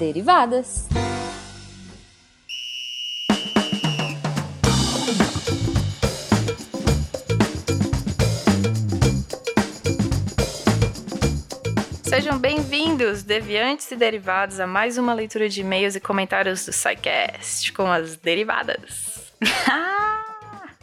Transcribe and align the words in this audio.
Derivadas. 0.00 0.88
Sejam 12.02 12.38
bem-vindos, 12.38 13.22
deviantes 13.22 13.90
e 13.90 13.96
derivados, 13.96 14.58
a 14.58 14.66
mais 14.66 14.96
uma 14.96 15.12
leitura 15.12 15.50
de 15.50 15.60
e-mails 15.60 15.94
e 15.94 16.00
comentários 16.00 16.64
do 16.64 16.72
SciCast 16.72 17.70
com 17.74 17.86
as 17.86 18.16
derivadas. 18.16 19.34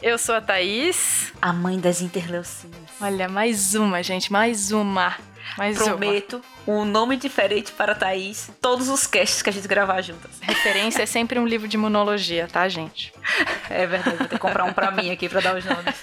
Eu 0.00 0.16
sou 0.16 0.36
a 0.36 0.40
Thaís. 0.40 1.32
A 1.42 1.52
mãe 1.52 1.78
das 1.80 2.00
interleucinas. 2.00 2.78
Olha, 3.00 3.28
mais 3.28 3.74
uma, 3.74 4.00
gente, 4.00 4.30
mais 4.32 4.70
uma. 4.70 5.16
Mais 5.56 5.76
Prometo 5.76 6.40
um 6.66 6.84
nome 6.84 7.16
diferente 7.16 7.72
para 7.72 7.92
a 7.92 7.94
Thaís 7.94 8.50
todos 8.60 8.88
os 8.88 9.06
casts 9.06 9.42
que 9.42 9.48
a 9.48 9.52
gente 9.52 9.66
gravar 9.66 10.00
juntas. 10.02 10.30
Referência 10.40 11.02
é 11.02 11.06
sempre 11.06 11.38
um 11.38 11.46
livro 11.46 11.66
de 11.66 11.76
imunologia, 11.76 12.46
tá, 12.46 12.68
gente? 12.68 13.12
É 13.68 13.86
verdade, 13.86 14.18
vou 14.18 14.28
ter 14.28 14.34
que 14.36 14.38
comprar 14.38 14.64
um 14.64 14.72
pra 14.72 14.90
mim 14.90 15.10
aqui 15.10 15.28
pra 15.28 15.40
dar 15.40 15.56
os 15.56 15.64
nomes. 15.64 15.94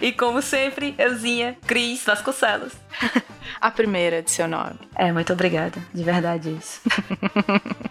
E 0.00 0.10
como 0.12 0.40
sempre, 0.42 0.94
euzinha, 0.98 1.56
Cris 1.66 2.04
Vasconcelos. 2.04 2.72
A 3.60 3.70
primeira 3.70 4.22
de 4.22 4.30
seu 4.30 4.48
nome. 4.48 4.78
É, 4.96 5.12
muito 5.12 5.32
obrigada. 5.32 5.80
De 5.92 6.02
verdade 6.02 6.56
isso. 6.58 6.80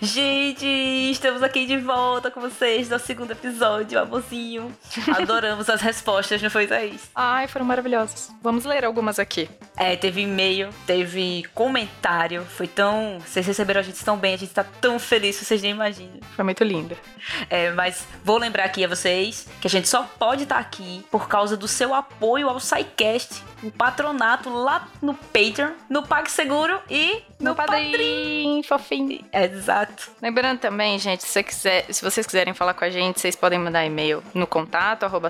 Gente, 0.00 0.66
estamos 1.10 1.42
aqui 1.42 1.66
de 1.66 1.76
volta 1.76 2.30
com 2.30 2.40
vocês 2.40 2.88
no 2.88 2.98
segundo 2.98 3.32
episódio, 3.32 3.98
amorzinho. 3.98 4.74
Adoramos 5.16 5.68
as 5.68 5.80
respostas, 5.80 6.40
não 6.40 6.50
foi, 6.50 6.66
Thaís? 6.66 7.10
Ai, 7.14 7.46
foram 7.46 7.66
maravilhosas. 7.66 8.30
Vamos 8.42 8.64
ler 8.64 8.84
algumas 8.84 9.18
aqui. 9.18 9.48
É, 9.76 9.96
teve 9.96 10.22
e-mail, 10.22 10.70
teve 10.86 11.44
comentário. 11.54 12.44
Foi 12.44 12.66
tão. 12.66 13.18
Vocês 13.20 13.46
receberam 13.46 13.80
a 13.80 13.82
gente 13.82 14.02
tão 14.04 14.16
bem, 14.16 14.34
a 14.34 14.38
gente 14.38 14.52
tá 14.52 14.64
tão 14.64 14.98
feliz, 14.98 15.36
vocês 15.36 15.62
nem 15.62 15.72
imaginam. 15.72 16.20
Foi 16.34 16.44
muito 16.44 16.64
linda. 16.64 16.96
É, 17.48 17.70
mas 17.72 18.06
vou 18.24 18.38
lembrar 18.38 18.64
aqui 18.64 18.84
a 18.84 18.88
vocês 18.88 19.46
que 19.60 19.66
a 19.66 19.70
gente 19.70 19.88
só 19.88 20.02
pode 20.18 20.44
estar 20.44 20.58
aqui 20.58 21.04
por 21.10 21.28
causa 21.28 21.56
do 21.56 21.68
seu 21.68 21.94
apoio 21.94 22.48
ao 22.48 22.58
SciCast, 22.58 23.42
o 23.62 23.70
patronato 23.70 24.50
lá 24.50 24.88
no 25.02 25.14
Patreon, 25.14 25.72
no 25.88 26.02
PagSeguro 26.02 26.80
e 26.88 27.22
no, 27.38 27.50
No 27.50 27.54
padrinho, 27.56 28.62
fofinho. 28.62 29.24
Exato. 29.32 30.10
Lembrando 30.20 30.58
também, 30.58 30.98
gente, 30.98 31.22
se, 31.22 31.28
você 31.28 31.42
quiser, 31.42 31.84
se 31.92 32.02
vocês 32.02 32.26
quiserem 32.26 32.54
falar 32.54 32.74
com 32.74 32.84
a 32.84 32.90
gente, 32.90 33.20
vocês 33.20 33.36
podem 33.36 33.58
mandar 33.58 33.84
e-mail 33.84 34.22
no 34.34 34.46
contato 34.46 35.04
arroba 35.04 35.28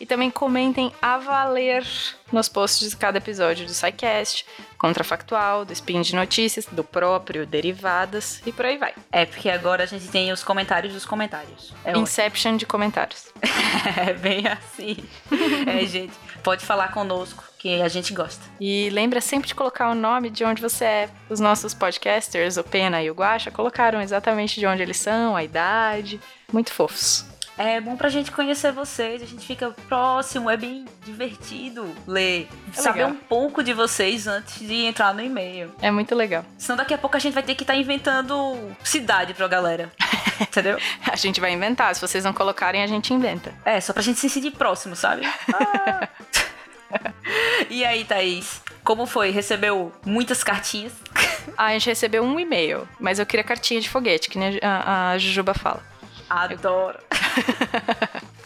e 0.00 0.06
também 0.06 0.30
comentem 0.30 0.92
a 1.00 1.18
valer 1.18 1.84
nos 2.32 2.48
posts 2.48 2.90
de 2.90 2.96
cada 2.96 3.18
episódio 3.18 3.66
do 3.66 3.72
SciCast, 3.72 4.46
Contrafactual, 4.78 5.64
do 5.64 5.72
Spin 5.72 6.02
de 6.02 6.14
Notícias, 6.14 6.66
do 6.66 6.84
próprio 6.84 7.46
Derivadas 7.46 8.42
e 8.44 8.52
por 8.52 8.64
aí 8.64 8.76
vai. 8.76 8.94
É, 9.10 9.24
porque 9.24 9.48
agora 9.48 9.84
a 9.84 9.86
gente 9.86 10.08
tem 10.08 10.32
os 10.32 10.44
comentários 10.44 10.92
dos 10.92 11.06
comentários. 11.06 11.72
É, 11.84 11.90
ótimo. 11.90 12.02
Inception 12.02 12.56
de 12.56 12.66
comentários. 12.66 13.26
é 13.96 14.12
bem 14.12 14.46
assim. 14.46 14.96
É, 15.66 15.84
gente, 15.84 16.12
pode 16.42 16.64
falar 16.64 16.92
conosco 16.92 17.44
que 17.58 17.82
a 17.82 17.88
gente 17.88 18.12
gosta. 18.12 18.42
E 18.60 18.88
lembra 18.90 19.20
sempre 19.20 19.48
de 19.48 19.54
colocar 19.54 19.90
o 19.90 19.94
nome 19.94 20.30
de 20.30 20.44
onde 20.44 20.62
você 20.62 20.84
é. 20.84 21.10
Os 21.28 21.40
nossos 21.40 21.74
podcasters, 21.74 22.56
o 22.56 22.64
Pena 22.64 23.02
e 23.02 23.10
o 23.10 23.14
Guaxa, 23.14 23.50
colocaram 23.50 24.00
exatamente 24.00 24.60
de 24.60 24.66
onde 24.66 24.82
eles 24.82 24.96
são, 24.96 25.34
a 25.34 25.42
idade. 25.42 26.20
Muito 26.52 26.72
fofos. 26.72 27.26
É 27.58 27.80
bom 27.80 27.96
pra 27.96 28.10
gente 28.10 28.30
conhecer 28.30 28.70
vocês, 28.70 29.22
a 29.22 29.26
gente 29.26 29.46
fica 29.46 29.70
próximo, 29.88 30.50
é 30.50 30.56
bem 30.58 30.84
divertido 31.04 31.90
ler, 32.06 32.48
É 32.70 32.72
saber 32.82 32.98
legal. 32.98 33.10
um 33.12 33.16
pouco 33.16 33.62
de 33.62 33.72
vocês 33.72 34.26
antes 34.26 34.58
de 34.58 34.84
entrar 34.84 35.14
no 35.14 35.22
e-mail. 35.22 35.74
É 35.80 35.90
muito 35.90 36.14
legal. 36.14 36.44
Senão 36.58 36.76
daqui 36.76 36.92
a 36.92 36.98
pouco 36.98 37.16
a 37.16 37.20
gente 37.20 37.32
vai 37.32 37.42
ter 37.42 37.54
que 37.54 37.62
estar 37.62 37.74
inventando 37.74 38.58
cidade 38.84 39.32
pra 39.32 39.48
galera. 39.48 39.90
Entendeu? 40.38 40.78
A 41.10 41.16
gente 41.16 41.40
vai 41.40 41.50
inventar. 41.50 41.94
Se 41.94 42.00
vocês 42.00 42.22
não 42.24 42.32
colocarem, 42.34 42.82
a 42.82 42.86
gente 42.86 43.14
inventa. 43.14 43.54
É, 43.64 43.80
só 43.80 43.94
pra 43.94 44.02
gente 44.02 44.20
se 44.20 44.28
sentir 44.28 44.50
próximo, 44.50 44.94
sabe? 44.94 45.22
Ah. 45.54 46.08
e 47.70 47.84
aí, 47.86 48.04
Thaís? 48.04 48.60
Como 48.84 49.06
foi? 49.06 49.30
Recebeu 49.30 49.92
muitas 50.04 50.44
cartinhas? 50.44 50.92
Ah, 51.56 51.66
a 51.66 51.72
gente 51.72 51.86
recebeu 51.86 52.22
um 52.22 52.38
e-mail, 52.38 52.86
mas 53.00 53.18
eu 53.18 53.24
queria 53.24 53.42
cartinha 53.42 53.80
de 53.80 53.88
foguete, 53.88 54.28
que 54.28 54.38
nem 54.38 54.58
a, 54.62 55.12
a 55.12 55.18
Jujuba 55.18 55.54
fala. 55.54 55.82
Adoro. 56.28 56.98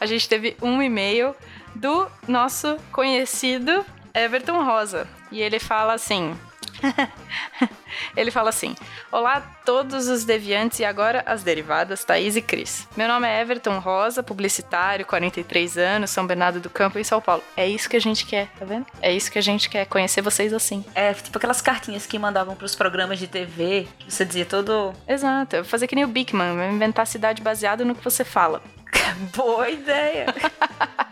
A 0.00 0.06
gente 0.06 0.28
teve 0.28 0.56
um 0.62 0.82
e-mail 0.82 1.36
do 1.74 2.06
nosso 2.26 2.78
conhecido 2.90 3.84
Everton 4.14 4.64
Rosa. 4.64 5.06
E 5.30 5.40
ele 5.40 5.58
fala 5.58 5.92
assim. 5.94 6.34
ele 8.16 8.30
fala 8.30 8.50
assim: 8.50 8.74
Olá 9.10 9.36
a 9.36 9.40
todos 9.40 10.08
os 10.08 10.24
deviantes 10.24 10.80
e 10.80 10.84
agora 10.84 11.22
as 11.26 11.42
derivadas, 11.42 12.04
Thaís 12.04 12.36
e 12.36 12.42
Cris. 12.42 12.88
Meu 12.96 13.08
nome 13.08 13.28
é 13.28 13.40
Everton 13.40 13.78
Rosa, 13.78 14.22
publicitário, 14.22 15.06
43 15.06 15.78
anos, 15.78 16.10
São 16.10 16.26
Bernardo 16.26 16.60
do 16.60 16.70
Campo, 16.70 16.98
em 16.98 17.04
São 17.04 17.20
Paulo. 17.20 17.42
É 17.56 17.68
isso 17.68 17.88
que 17.88 17.96
a 17.96 18.00
gente 18.00 18.26
quer, 18.26 18.48
tá 18.58 18.64
vendo? 18.64 18.86
É 19.00 19.12
isso 19.12 19.30
que 19.30 19.38
a 19.38 19.42
gente 19.42 19.68
quer, 19.68 19.86
conhecer 19.86 20.22
vocês 20.22 20.52
assim. 20.52 20.84
É, 20.94 21.12
tipo 21.12 21.36
aquelas 21.38 21.60
cartinhas 21.60 22.06
que 22.06 22.18
mandavam 22.18 22.56
pros 22.56 22.74
programas 22.74 23.18
de 23.18 23.26
TV, 23.26 23.86
que 23.98 24.12
você 24.12 24.24
dizia 24.24 24.44
todo. 24.44 24.92
Exato, 25.06 25.56
eu 25.56 25.62
vou 25.62 25.70
fazer 25.70 25.86
que 25.86 25.94
nem 25.94 26.04
o 26.04 26.08
Bigman, 26.08 26.56
vou 26.56 26.64
inventar 26.64 27.06
cidade 27.06 27.42
baseada 27.42 27.84
no 27.84 27.94
que 27.94 28.04
você 28.04 28.24
fala. 28.24 28.62
Boa 29.36 29.68
ideia! 29.68 30.26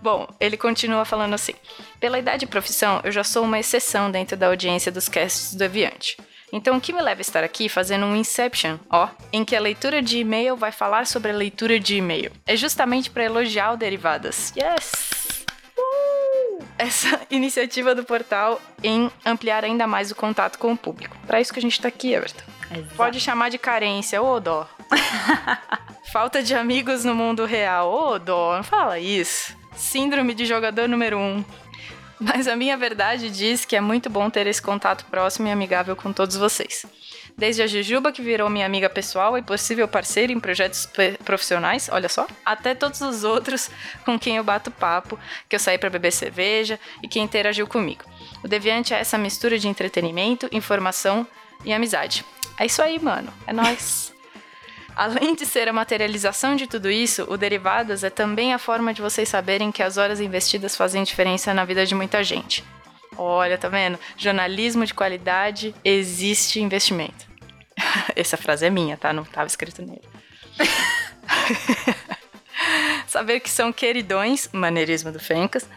Bom, 0.00 0.26
ele 0.40 0.56
continua 0.56 1.04
falando 1.04 1.34
assim: 1.34 1.54
Pela 1.98 2.18
idade 2.18 2.44
e 2.44 2.48
profissão, 2.48 3.00
eu 3.04 3.12
já 3.12 3.22
sou 3.22 3.44
uma 3.44 3.58
exceção 3.58 4.10
dentro 4.10 4.36
da 4.36 4.46
audiência 4.46 4.90
dos 4.90 5.08
casts 5.08 5.54
do 5.54 5.64
Aviante. 5.64 6.16
Então, 6.52 6.76
o 6.76 6.80
que 6.80 6.92
me 6.92 7.00
leva 7.00 7.20
a 7.20 7.22
estar 7.22 7.44
aqui 7.44 7.68
fazendo 7.68 8.06
um 8.06 8.16
Inception, 8.16 8.78
ó, 8.90 9.08
em 9.32 9.44
que 9.44 9.54
a 9.54 9.60
leitura 9.60 10.02
de 10.02 10.18
e-mail 10.18 10.56
vai 10.56 10.72
falar 10.72 11.06
sobre 11.06 11.30
a 11.30 11.34
leitura 11.34 11.78
de 11.78 11.96
e-mail. 11.96 12.32
É 12.44 12.56
justamente 12.56 13.08
para 13.08 13.24
elogiar 13.24 13.72
o 13.72 13.76
Derivadas. 13.76 14.52
Yes! 14.56 15.44
Uh! 15.78 16.64
Essa 16.76 17.20
iniciativa 17.30 17.94
do 17.94 18.02
portal 18.02 18.60
em 18.82 19.10
ampliar 19.24 19.64
ainda 19.64 19.86
mais 19.86 20.10
o 20.10 20.16
contato 20.16 20.58
com 20.58 20.72
o 20.72 20.76
público. 20.76 21.16
Para 21.26 21.40
isso 21.40 21.52
que 21.52 21.60
a 21.60 21.62
gente 21.62 21.80
tá 21.80 21.86
aqui, 21.86 22.14
Everton. 22.14 22.42
Pode 22.96 23.20
chamar 23.20 23.48
de 23.48 23.58
carência, 23.58 24.20
ô 24.20 24.40
dó. 24.40 24.68
Falta 26.12 26.42
de 26.42 26.54
amigos 26.54 27.04
no 27.04 27.14
mundo 27.14 27.44
real, 27.44 27.92
ô 27.92 28.18
dó, 28.18 28.56
não 28.56 28.64
fala 28.64 28.98
isso. 28.98 29.59
Síndrome 29.80 30.34
de 30.34 30.44
jogador 30.44 30.86
número 30.86 31.18
um. 31.18 31.42
Mas 32.20 32.46
a 32.46 32.54
minha 32.54 32.76
verdade 32.76 33.30
diz 33.30 33.64
que 33.64 33.74
é 33.74 33.80
muito 33.80 34.10
bom 34.10 34.28
ter 34.28 34.46
esse 34.46 34.60
contato 34.60 35.06
próximo 35.06 35.48
e 35.48 35.50
amigável 35.50 35.96
com 35.96 36.12
todos 36.12 36.36
vocês. 36.36 36.84
Desde 37.36 37.62
a 37.62 37.66
Jujuba, 37.66 38.12
que 38.12 38.20
virou 38.20 38.50
minha 38.50 38.66
amiga 38.66 38.90
pessoal 38.90 39.38
e 39.38 39.42
possível 39.42 39.88
parceira 39.88 40.30
em 40.30 40.38
projetos 40.38 40.86
profissionais, 41.24 41.88
olha 41.90 42.10
só, 42.10 42.26
até 42.44 42.74
todos 42.74 43.00
os 43.00 43.24
outros 43.24 43.70
com 44.04 44.18
quem 44.18 44.36
eu 44.36 44.44
bato 44.44 44.70
papo, 44.70 45.18
que 45.48 45.56
eu 45.56 45.60
saí 45.60 45.78
para 45.78 45.88
beber 45.88 46.12
cerveja 46.12 46.78
e 47.02 47.08
que 47.08 47.18
interagiu 47.18 47.66
comigo. 47.66 48.04
O 48.44 48.48
Deviante 48.48 48.92
é 48.92 49.00
essa 49.00 49.16
mistura 49.16 49.58
de 49.58 49.66
entretenimento, 49.66 50.46
informação 50.52 51.26
e 51.64 51.72
amizade. 51.72 52.22
É 52.58 52.66
isso 52.66 52.82
aí, 52.82 52.98
mano. 52.98 53.32
É 53.46 53.52
nóis. 53.52 54.12
Além 54.96 55.34
de 55.34 55.46
ser 55.46 55.68
a 55.68 55.72
materialização 55.72 56.56
de 56.56 56.66
tudo 56.66 56.90
isso, 56.90 57.24
o 57.28 57.36
Derivadas 57.36 58.04
é 58.04 58.10
também 58.10 58.52
a 58.52 58.58
forma 58.58 58.92
de 58.92 59.00
vocês 59.00 59.28
saberem 59.28 59.72
que 59.72 59.82
as 59.82 59.96
horas 59.96 60.20
investidas 60.20 60.76
fazem 60.76 61.02
diferença 61.02 61.54
na 61.54 61.64
vida 61.64 61.86
de 61.86 61.94
muita 61.94 62.22
gente. 62.22 62.64
Olha, 63.16 63.58
tá 63.58 63.68
vendo? 63.68 63.98
Jornalismo 64.16 64.84
de 64.84 64.94
qualidade 64.94 65.74
existe 65.84 66.60
investimento. 66.60 67.26
Essa 68.14 68.36
frase 68.36 68.66
é 68.66 68.70
minha, 68.70 68.96
tá? 68.96 69.12
Não 69.12 69.22
estava 69.22 69.46
escrito 69.46 69.82
nele. 69.82 70.02
saber 73.06 73.40
que 73.40 73.50
são 73.50 73.72
queridões, 73.72 74.48
maneirismo 74.52 75.10
do 75.10 75.18
Fencas, 75.18 75.68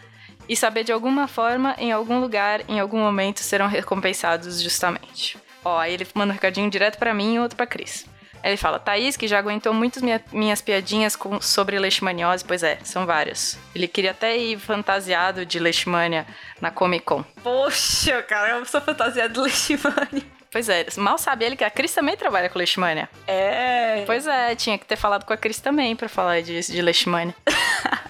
e 0.47 0.55
saber 0.55 0.83
de 0.83 0.91
alguma 0.91 1.27
forma, 1.27 1.75
em 1.77 1.91
algum 1.91 2.19
lugar, 2.19 2.61
em 2.67 2.79
algum 2.79 2.99
momento, 2.99 3.39
serão 3.39 3.67
recompensados 3.67 4.61
justamente. 4.61 5.37
Ó, 5.63 5.79
aí 5.79 5.93
ele 5.93 6.07
manda 6.13 6.31
um 6.31 6.35
recadinho 6.35 6.69
direto 6.69 6.97
pra 6.97 7.13
mim 7.13 7.35
e 7.35 7.39
outro 7.39 7.55
pra 7.55 7.65
Cris. 7.65 8.05
Ele 8.43 8.57
fala, 8.57 8.77
Thaís, 8.79 9.15
que 9.15 9.27
já 9.27 9.39
aguentou 9.39 9.73
muitas 9.73 10.03
minha- 10.03 10.21
minhas 10.31 10.61
piadinhas 10.61 11.15
com- 11.15 11.39
sobre 11.39 11.79
leishmaniose, 11.79 12.43
pois 12.43 12.61
é, 12.61 12.77
são 12.83 13.05
várias. 13.05 13.57
Ele 13.73 13.87
queria 13.87 14.11
até 14.11 14.35
ir 14.35 14.59
fantasiado 14.59 15.45
de 15.45 15.59
leishmania 15.59 16.25
na 16.59 16.69
Comic 16.69 17.05
Con. 17.05 17.23
Poxa, 17.41 18.21
cara, 18.23 18.57
eu 18.57 18.65
sou 18.65 18.81
fantasiada 18.81 19.29
de 19.33 19.39
Leishmania. 19.39 20.23
Pois 20.51 20.69
é, 20.69 20.85
mal 20.97 21.17
sabe 21.17 21.45
ele 21.45 21.55
que 21.55 21.63
a 21.63 21.69
Cris 21.71 21.93
também 21.95 22.15
trabalha 22.15 22.47
com 22.49 22.59
leishmania. 22.59 23.09
É. 23.25 24.03
Pois 24.05 24.27
é, 24.27 24.53
tinha 24.55 24.77
que 24.77 24.85
ter 24.85 24.97
falado 24.97 25.25
com 25.25 25.33
a 25.33 25.37
Cris 25.37 25.59
também 25.59 25.95
pra 25.95 26.07
falar 26.09 26.41
de, 26.43 26.59
de 26.61 26.81
leishmania. 26.81 27.33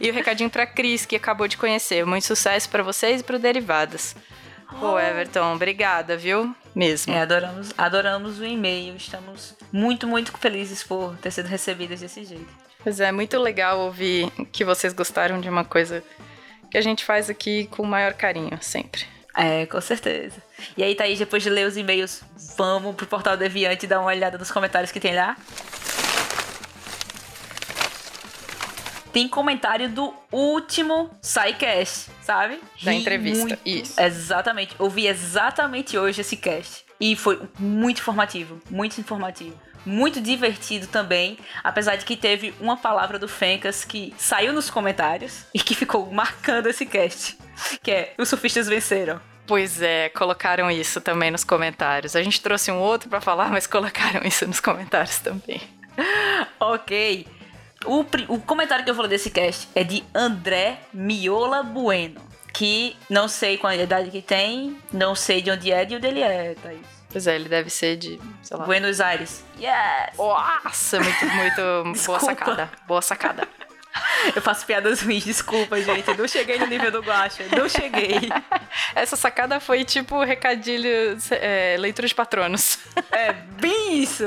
e 0.00 0.10
o 0.10 0.14
recadinho 0.14 0.50
pra 0.50 0.66
Cris, 0.66 1.04
que 1.04 1.16
acabou 1.16 1.48
de 1.48 1.56
conhecer. 1.56 2.04
Muito 2.06 2.26
sucesso 2.26 2.68
pra 2.68 2.82
vocês 2.82 3.20
e 3.20 3.24
pro 3.24 3.38
Derivadas. 3.38 4.14
Pô, 4.78 4.98
Everton, 4.98 5.54
obrigada, 5.54 6.16
viu? 6.16 6.54
Mesmo. 6.74 7.12
É, 7.12 7.22
adoramos, 7.22 7.72
adoramos 7.76 8.38
o 8.38 8.44
e-mail. 8.44 8.96
Estamos 8.96 9.56
muito, 9.72 10.06
muito 10.06 10.36
felizes 10.38 10.82
por 10.82 11.16
ter 11.18 11.30
sido 11.30 11.46
recebidas 11.46 12.00
desse 12.00 12.24
jeito. 12.24 12.48
Pois 12.82 13.00
é, 13.00 13.10
muito 13.10 13.38
legal 13.38 13.80
ouvir 13.80 14.30
que 14.52 14.64
vocês 14.64 14.92
gostaram 14.92 15.40
de 15.40 15.48
uma 15.48 15.64
coisa 15.64 16.02
que 16.70 16.78
a 16.78 16.80
gente 16.80 17.04
faz 17.04 17.28
aqui 17.28 17.66
com 17.66 17.82
o 17.82 17.86
maior 17.86 18.12
carinho, 18.12 18.56
sempre. 18.60 19.04
É, 19.34 19.66
com 19.66 19.80
certeza. 19.80 20.42
E 20.76 20.82
aí, 20.82 20.94
Thaís, 20.94 21.18
depois 21.18 21.42
de 21.42 21.50
ler 21.50 21.66
os 21.66 21.76
e-mails, 21.76 22.22
vamos 22.56 22.94
pro 22.96 23.06
Portal 23.06 23.36
Deviante 23.36 23.86
e 23.86 23.88
dar 23.88 24.00
uma 24.00 24.08
olhada 24.08 24.36
nos 24.36 24.50
comentários 24.50 24.90
que 24.90 25.00
tem 25.00 25.14
lá? 25.14 25.36
Tem 29.18 29.26
comentário 29.26 29.88
do 29.88 30.14
último 30.30 31.10
SciCast, 31.20 32.08
sabe? 32.22 32.60
Da 32.80 32.92
Ri 32.92 32.98
entrevista, 32.98 33.48
muito. 33.48 33.58
isso. 33.66 34.00
Exatamente. 34.00 34.76
Ouvi 34.78 35.08
exatamente 35.08 35.98
hoje 35.98 36.20
esse 36.20 36.36
cast. 36.36 36.84
E 37.00 37.16
foi 37.16 37.42
muito 37.58 37.98
informativo, 37.98 38.62
muito 38.70 39.00
informativo. 39.00 39.60
Muito 39.84 40.20
divertido 40.20 40.86
também, 40.86 41.36
apesar 41.64 41.96
de 41.96 42.04
que 42.04 42.16
teve 42.16 42.54
uma 42.60 42.76
palavra 42.76 43.18
do 43.18 43.26
Fencas 43.26 43.84
que 43.84 44.14
saiu 44.16 44.52
nos 44.52 44.70
comentários 44.70 45.46
e 45.52 45.58
que 45.58 45.74
ficou 45.74 46.08
marcando 46.12 46.68
esse 46.68 46.86
cast, 46.86 47.36
que 47.82 47.90
é 47.90 48.14
os 48.16 48.28
surfistas 48.28 48.68
venceram. 48.68 49.20
Pois 49.48 49.82
é, 49.82 50.10
colocaram 50.10 50.70
isso 50.70 51.00
também 51.00 51.32
nos 51.32 51.42
comentários. 51.42 52.14
A 52.14 52.22
gente 52.22 52.40
trouxe 52.40 52.70
um 52.70 52.78
outro 52.78 53.08
pra 53.08 53.20
falar, 53.20 53.50
mas 53.50 53.66
colocaram 53.66 54.20
isso 54.24 54.46
nos 54.46 54.60
comentários 54.60 55.18
também. 55.18 55.60
Ok. 56.60 57.26
O, 57.84 58.00
o 58.28 58.40
comentário 58.40 58.84
que 58.84 58.90
eu 58.90 58.94
falei 58.94 59.10
desse 59.10 59.30
cast 59.30 59.68
é 59.74 59.84
de 59.84 60.04
André 60.14 60.80
Miola 60.92 61.62
Bueno. 61.62 62.20
Que 62.52 62.96
não 63.08 63.28
sei 63.28 63.56
qual 63.56 63.72
a 63.72 63.76
idade 63.76 64.10
que 64.10 64.20
tem, 64.20 64.76
não 64.92 65.14
sei 65.14 65.40
de 65.40 65.50
onde 65.50 65.70
é, 65.70 65.84
de 65.84 65.94
onde 65.94 66.06
ele 66.06 66.20
é, 66.20 66.54
Thaís. 66.60 66.80
Pois 67.10 67.26
é, 67.26 67.36
ele 67.36 67.48
deve 67.48 67.70
ser 67.70 67.96
de, 67.96 68.20
sei 68.42 68.56
lá. 68.56 68.64
Buenos 68.64 69.00
Aires. 69.00 69.44
Yes! 69.58 70.16
Nossa, 70.16 71.00
muito, 71.00 71.26
muito 71.26 72.02
boa 72.04 72.20
sacada. 72.20 72.70
Boa 72.86 73.02
sacada. 73.02 73.48
Eu 74.34 74.42
faço 74.42 74.66
piadas 74.66 75.00
ruins, 75.00 75.24
desculpa, 75.24 75.80
gente. 75.80 76.14
Não 76.16 76.28
cheguei 76.28 76.58
no 76.58 76.66
nível 76.66 76.90
do 76.90 77.00
Guacha. 77.00 77.44
Não 77.56 77.68
cheguei. 77.68 78.28
Essa 78.94 79.16
sacada 79.16 79.60
foi 79.60 79.84
tipo 79.84 80.22
recadilho, 80.22 81.16
é, 81.30 81.76
leitura 81.78 82.06
de 82.06 82.14
patronos. 82.14 82.78
É, 83.10 83.32
bem 83.32 84.02
isso. 84.02 84.24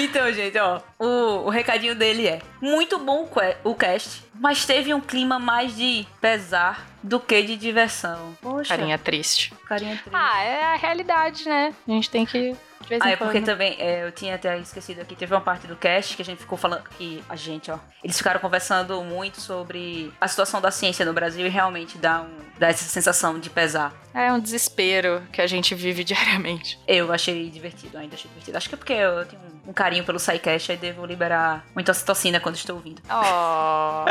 Então, 0.00 0.32
gente, 0.32 0.56
ó, 0.58 0.80
o, 0.98 1.46
o 1.46 1.48
recadinho 1.48 1.94
dele 1.94 2.26
é: 2.26 2.40
muito 2.60 2.98
bom 2.98 3.24
o 3.24 3.26
que- 3.28 3.56
o 3.64 3.74
cast, 3.74 4.22
mas 4.34 4.64
teve 4.64 4.94
um 4.94 5.00
clima 5.00 5.38
mais 5.38 5.74
de 5.76 6.06
pesar 6.20 6.86
do 7.02 7.18
que 7.18 7.42
de 7.42 7.56
diversão. 7.56 8.36
Poxa, 8.40 8.76
Carinha 8.76 8.96
triste. 8.98 9.52
carinha 9.66 9.92
triste. 9.96 10.10
Ah, 10.12 10.40
é 10.42 10.64
a 10.64 10.76
realidade, 10.76 11.48
né? 11.48 11.74
A 11.86 11.90
gente 11.90 12.10
tem 12.10 12.24
que. 12.24 12.54
Ah, 13.00 13.10
é 13.10 13.16
porque 13.16 13.40
também, 13.40 13.76
é, 13.78 14.04
eu 14.04 14.12
tinha 14.12 14.34
até 14.34 14.58
esquecido 14.58 15.00
aqui, 15.00 15.14
teve 15.14 15.34
uma 15.34 15.40
parte 15.40 15.66
do 15.66 15.76
cast 15.76 16.16
que 16.16 16.22
a 16.22 16.24
gente 16.24 16.38
ficou 16.38 16.56
falando, 16.56 16.82
que 16.96 17.22
a 17.28 17.36
gente, 17.36 17.70
ó, 17.70 17.78
eles 18.02 18.16
ficaram 18.16 18.40
conversando 18.40 19.02
muito 19.02 19.40
sobre 19.40 20.12
a 20.20 20.28
situação 20.28 20.60
da 20.60 20.70
ciência 20.70 21.04
no 21.04 21.12
Brasil 21.12 21.46
e 21.46 21.48
realmente 21.48 21.98
dá, 21.98 22.22
um, 22.22 22.28
dá 22.58 22.68
essa 22.68 22.84
sensação 22.84 23.38
de 23.38 23.50
pesar. 23.50 23.92
É 24.14 24.32
um 24.32 24.40
desespero 24.40 25.22
que 25.32 25.40
a 25.40 25.46
gente 25.46 25.74
vive 25.74 26.02
diariamente. 26.04 26.78
Eu 26.86 27.12
achei 27.12 27.50
divertido, 27.50 27.98
ainda 27.98 28.14
achei 28.14 28.28
divertido. 28.28 28.56
Acho 28.56 28.68
que 28.68 28.74
é 28.74 28.78
porque 28.78 28.92
eu 28.92 29.24
tenho 29.26 29.42
um, 29.42 29.70
um 29.70 29.72
carinho 29.72 30.04
pelo 30.04 30.18
SciCast 30.18 30.72
e 30.72 30.76
devo 30.76 31.04
liberar 31.04 31.64
muita 31.74 31.92
ocitocina 31.92 32.40
quando 32.40 32.56
estou 32.56 32.76
ouvindo. 32.76 33.02
Oh, 33.10 34.04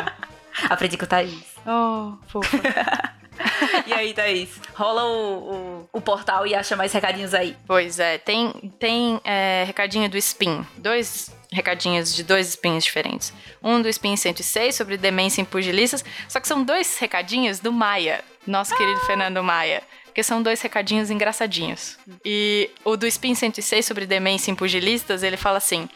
Aprendi 0.70 0.98
com 0.98 1.06
o 1.06 1.08
Thaís. 1.08 1.56
oh, 1.66 2.14
fofa. 2.28 2.58
E 3.88 3.94
aí, 3.94 4.13
Thaís? 4.13 4.50
Rola 4.74 5.06
o, 5.06 5.54
o, 5.54 5.89
o 5.94 6.01
portal 6.01 6.45
e 6.45 6.54
acha 6.54 6.75
mais 6.75 6.92
recadinhos 6.92 7.34
aí. 7.34 7.56
Pois 7.66 8.00
é, 8.00 8.18
tem, 8.18 8.51
tem 8.80 9.22
é, 9.24 9.63
recadinho 9.66 10.10
do 10.10 10.18
Spin. 10.18 10.66
Dois 10.78 11.31
recadinhos 11.51 12.13
de 12.13 12.24
dois 12.24 12.48
spins 12.48 12.84
diferentes. 12.84 13.34
Um 13.63 13.81
do 13.81 13.88
Spin 13.89 14.16
106 14.16 14.75
sobre 14.75 14.98
demência 14.98 15.42
em 15.42 15.45
pugilistas, 15.45 16.04
só 16.28 16.39
que 16.39 16.48
são 16.48 16.63
dois 16.63 16.98
recadinhos 16.98 17.60
do 17.60 17.72
Maia, 17.72 18.24
nosso 18.45 18.75
querido 18.75 19.00
Fernando 19.01 19.44
Maia. 19.44 19.81
Porque 20.06 20.24
são 20.24 20.42
dois 20.42 20.60
recadinhos 20.62 21.12
engraçadinhos. 21.12 21.98
E 22.25 22.72
o 22.83 22.98
do 22.98 23.06
Spin 23.06 23.36
106 23.36 23.86
sobre 23.86 24.06
demência 24.06 24.50
em 24.50 24.56
pugilistas, 24.56 25.22
ele 25.22 25.38
fala 25.38 25.60
assim: 25.60 25.88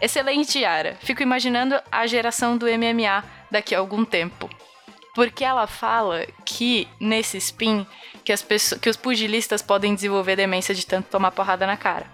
Excelente, 0.00 0.58
Yara. 0.58 0.96
Fico 1.00 1.22
imaginando 1.22 1.80
a 1.90 2.06
geração 2.06 2.56
do 2.56 2.66
MMA 2.66 3.22
daqui 3.50 3.74
a 3.74 3.78
algum 3.78 4.04
tempo. 4.04 4.50
Porque 5.18 5.44
ela 5.44 5.66
fala 5.66 6.24
que 6.44 6.86
nesse 7.00 7.38
spin 7.38 7.84
que, 8.24 8.32
as 8.32 8.40
pessoas, 8.40 8.80
que 8.80 8.88
os 8.88 8.96
pugilistas 8.96 9.60
podem 9.60 9.92
desenvolver 9.92 10.36
demência 10.36 10.72
de 10.72 10.86
tanto 10.86 11.08
tomar 11.08 11.32
porrada 11.32 11.66
na 11.66 11.76
cara. 11.76 12.06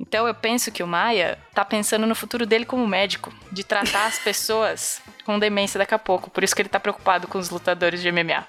Então 0.00 0.26
eu 0.26 0.34
penso 0.34 0.72
que 0.72 0.82
o 0.82 0.88
Maia 0.88 1.38
tá 1.54 1.64
pensando 1.64 2.04
no 2.04 2.16
futuro 2.16 2.44
dele 2.44 2.64
como 2.66 2.84
médico, 2.84 3.32
de 3.52 3.62
tratar 3.62 4.06
as 4.06 4.18
pessoas 4.24 5.00
com 5.24 5.38
demência 5.38 5.78
daqui 5.78 5.94
a 5.94 6.00
pouco. 6.00 6.28
Por 6.28 6.42
isso 6.42 6.52
que 6.52 6.62
ele 6.62 6.68
tá 6.68 6.80
preocupado 6.80 7.28
com 7.28 7.38
os 7.38 7.48
lutadores 7.48 8.02
de 8.02 8.10
MMA. 8.10 8.44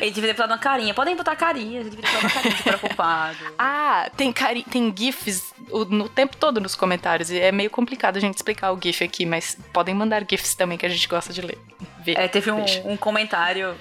Ele 0.00 0.10
devia 0.10 0.30
ter 0.30 0.34
botado 0.34 0.52
uma 0.52 0.58
carinha. 0.58 0.94
Podem 0.94 1.16
botar 1.16 1.36
carinha, 1.36 1.80
ele 1.80 1.90
devia 1.90 2.04
ter 2.04 2.12
botado 2.12 2.26
uma 2.26 2.30
carinha 2.34 2.54
de 2.56 2.62
preocupado. 2.62 3.38
Ah, 3.58 4.10
tem, 4.16 4.32
cari 4.32 4.62
tem 4.64 4.92
GIFs 4.96 5.52
o, 5.70 5.84
no 5.84 6.08
tempo 6.08 6.36
todo 6.36 6.60
nos 6.60 6.74
comentários. 6.74 7.30
E 7.30 7.38
é 7.38 7.52
meio 7.52 7.70
complicado 7.70 8.16
a 8.16 8.20
gente 8.20 8.34
explicar 8.36 8.72
o 8.72 8.78
GIF 8.82 9.02
aqui, 9.04 9.26
mas 9.26 9.56
podem 9.72 9.94
mandar 9.94 10.24
GIFs 10.28 10.54
também 10.54 10.78
que 10.78 10.86
a 10.86 10.88
gente 10.88 11.06
gosta 11.08 11.32
de 11.32 11.42
ler. 11.42 11.58
Ver. 12.00 12.18
É, 12.18 12.28
teve 12.28 12.50
um, 12.50 12.64
um 12.84 12.96
comentário 12.96 13.74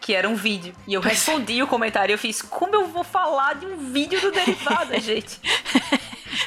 que 0.00 0.14
era 0.14 0.28
um 0.28 0.34
vídeo. 0.34 0.72
E 0.86 0.94
eu 0.94 1.00
respondi 1.00 1.62
o 1.62 1.66
comentário 1.66 2.12
e 2.12 2.14
eu 2.14 2.18
fiz, 2.18 2.40
como 2.42 2.74
eu 2.74 2.86
vou 2.88 3.04
falar 3.04 3.54
de 3.54 3.66
um 3.66 3.76
vídeo 3.92 4.20
do 4.20 4.32
derivado, 4.32 4.96
gente? 5.00 5.38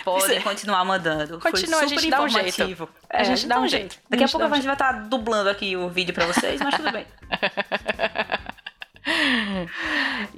Podem 0.04 0.42
continuar 0.42 0.84
mandando. 0.84 1.40
Continua, 1.40 1.78
Foi 1.78 1.86
a 1.86 1.90
super 1.90 2.02
gente 2.02 2.10
dá 2.10 2.22
um 2.24 2.28
jeito. 2.30 2.48
informativo. 2.50 2.90
A 3.10 3.22
É, 3.22 3.24
gente 3.26 3.48
dá 3.48 3.60
um 3.60 3.68
jeito. 3.68 3.96
Daqui 4.10 4.24
A 4.24 4.26
a 4.26 4.28
gente 4.28 4.32
pouco 4.32 4.48
um 4.48 4.52
a 4.52 4.56
gente 4.56 4.66
vai 4.66 4.76
estar 4.76 4.92
dublando 5.08 5.50
aqui 5.50 5.78
o 5.78 5.88
vídeo 5.90 6.14
pra 6.14 6.26
vocês, 6.26 6.60
mas 6.62 6.76
tudo 6.76 6.92
bem. 6.92 7.06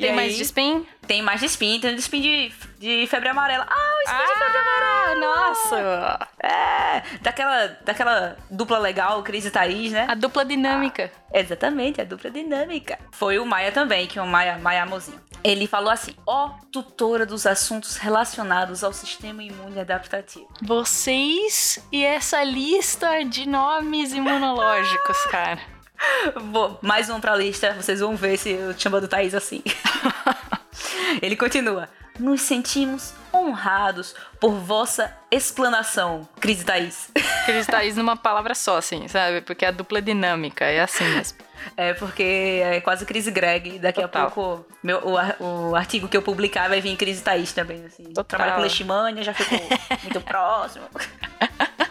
Tem 0.06 0.12
aí, 0.12 0.16
mais 0.16 0.36
de 0.36 0.44
spin? 0.44 0.86
Tem 1.07 1.22
mais 1.22 1.40
de 1.40 1.46
spin, 1.48 1.80
tem 1.80 1.96
de 1.96 2.02
spin 2.02 2.22
de, 2.22 2.54
de 2.80 3.07
febre 3.07 3.30
amarela. 3.30 3.66
Ah, 3.69 3.98
o 3.98 4.10
spin 4.10 4.34
de 4.34 4.40
febre 4.40 4.57
amarela! 4.57 4.86
Ah, 5.06 5.16
nossa! 5.16 6.30
É, 6.40 7.19
daquela, 7.22 7.68
daquela 7.84 8.38
dupla 8.50 8.78
legal, 8.78 9.22
Cris 9.24 9.46
e 9.46 9.52
Thaís, 9.52 9.92
né? 9.92 10.06
A 10.10 10.16
dupla 10.16 10.44
dinâmica. 10.46 11.12
Exatamente, 11.34 12.02
a 12.02 12.04
dupla 12.04 12.30
dinâmica. 12.30 12.98
Foi 13.12 13.40
o 13.40 13.46
Maia 13.46 13.72
também, 13.72 14.07
que 14.07 14.18
é 14.18 14.21
o 14.21 14.28
Maia, 14.28 14.57
Maia 14.57 14.83
Amozinho. 14.83 15.19
Ele 15.44 15.68
falou 15.68 15.92
assim: 15.92 16.16
ó, 16.26 16.52
tutora 16.71 17.26
dos 17.26 17.45
assuntos 17.45 17.97
relacionados 17.97 18.83
ao 18.83 18.92
sistema 18.92 19.44
imune 19.44 19.80
adaptativo. 19.80 20.47
Vocês 20.62 21.80
e 21.92 22.04
essa 22.04 22.44
lista 22.44 23.24
de 23.24 23.47
nomes 23.47 24.12
imunológicos, 24.12 25.24
cara. 25.30 25.75
Vou, 26.52 26.78
mais 26.81 27.09
um 27.09 27.19
pra 27.19 27.35
lista, 27.35 27.73
vocês 27.73 27.99
vão 27.99 28.16
ver 28.16 28.37
se 28.37 28.52
eu 28.52 28.73
te 28.73 28.83
chamando 28.83 29.07
Thaís 29.07 29.33
assim. 29.33 29.64
Ele 31.21 31.35
continua: 31.35 31.87
nos 32.19 32.42
sentimos 32.42 33.14
honrados 33.33 34.16
por 34.40 34.54
vossa 34.54 35.14
explanação, 35.30 36.28
Cris 36.40 36.61
e 36.61 36.66
Thaís. 36.66 37.11
Eles 37.47 37.68
tá 37.68 37.83
isso 37.83 37.97
numa 37.97 38.16
palavra 38.16 38.56
só, 38.56 38.78
assim, 38.78 39.07
sabe? 39.07 39.42
Porque 39.42 39.66
a 39.66 39.71
dupla 39.71 40.02
dinâmica 40.02 40.66
é 40.66 40.81
assim 40.81 41.04
mesmo. 41.06 41.37
É 41.75 41.94
porque 41.94 42.61
é 42.64 42.80
quase 42.81 43.06
Cris 43.06 43.28
e 43.28 43.31
Greg. 43.31 43.80
Daqui 43.80 44.02
Total. 44.02 44.28
a 44.28 44.31
pouco 44.31 44.66
meu, 44.83 44.99
o, 44.99 45.69
o 45.69 45.75
artigo 45.75 46.07
que 46.07 46.16
eu 46.16 46.21
publicar 46.21 46.69
vai 46.69 46.80
vir 46.80 46.95
Cris 46.95 47.19
e 47.19 47.23
Thaís 47.23 47.52
também. 47.54 47.85
Assim. 47.85 48.04
Total. 48.06 48.23
Trabalho 48.23 48.56
com 48.56 48.61
Leishmania, 48.61 49.23
já 49.23 49.33
ficou 49.33 49.59
muito 50.04 50.21
próximo. 50.21 50.85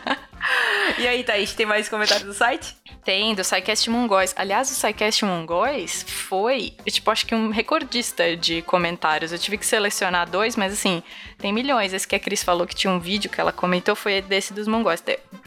e 0.98 1.06
aí, 1.06 1.24
Thaís, 1.24 1.52
tem 1.54 1.66
mais 1.66 1.88
comentários 1.88 2.26
do 2.26 2.34
site? 2.34 2.76
Tem, 3.04 3.34
do 3.34 3.44
SciCast 3.44 3.90
Mongóis. 3.90 4.34
Aliás, 4.36 4.70
o 4.70 4.74
SciCast 4.74 5.24
Mongóis 5.24 6.04
foi, 6.08 6.74
tipo, 6.86 7.10
acho 7.10 7.26
que 7.26 7.34
um 7.34 7.50
recordista 7.50 8.36
de 8.36 8.62
comentários. 8.62 9.30
Eu 9.30 9.38
tive 9.38 9.58
que 9.58 9.66
selecionar 9.66 10.28
dois, 10.28 10.56
mas 10.56 10.72
assim, 10.72 11.02
tem 11.38 11.52
milhões. 11.52 11.92
Esse 11.92 12.08
que 12.08 12.16
a 12.16 12.20
Cris 12.20 12.42
falou 12.42 12.66
que 12.66 12.74
tinha 12.74 12.92
um 12.92 12.98
vídeo 12.98 13.30
que 13.30 13.40
ela 13.40 13.52
comentou 13.52 13.94
foi 13.94 14.22
desse 14.22 14.54
dos 14.54 14.66
Mongóis. 14.66 15.02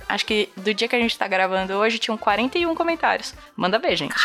Acho 0.08 0.26
que 0.26 0.50
do 0.56 0.74
dia 0.74 0.88
que 0.88 0.96
a 0.96 1.00
gente 1.00 1.18
tá 1.18 1.28
gravando 1.28 1.74
hoje, 1.74 1.98
tinham 1.98 2.18
41 2.18 2.76
comentários. 2.76 3.34
Manda 3.56 3.80
ver, 3.80 3.96
gente. 3.96 4.16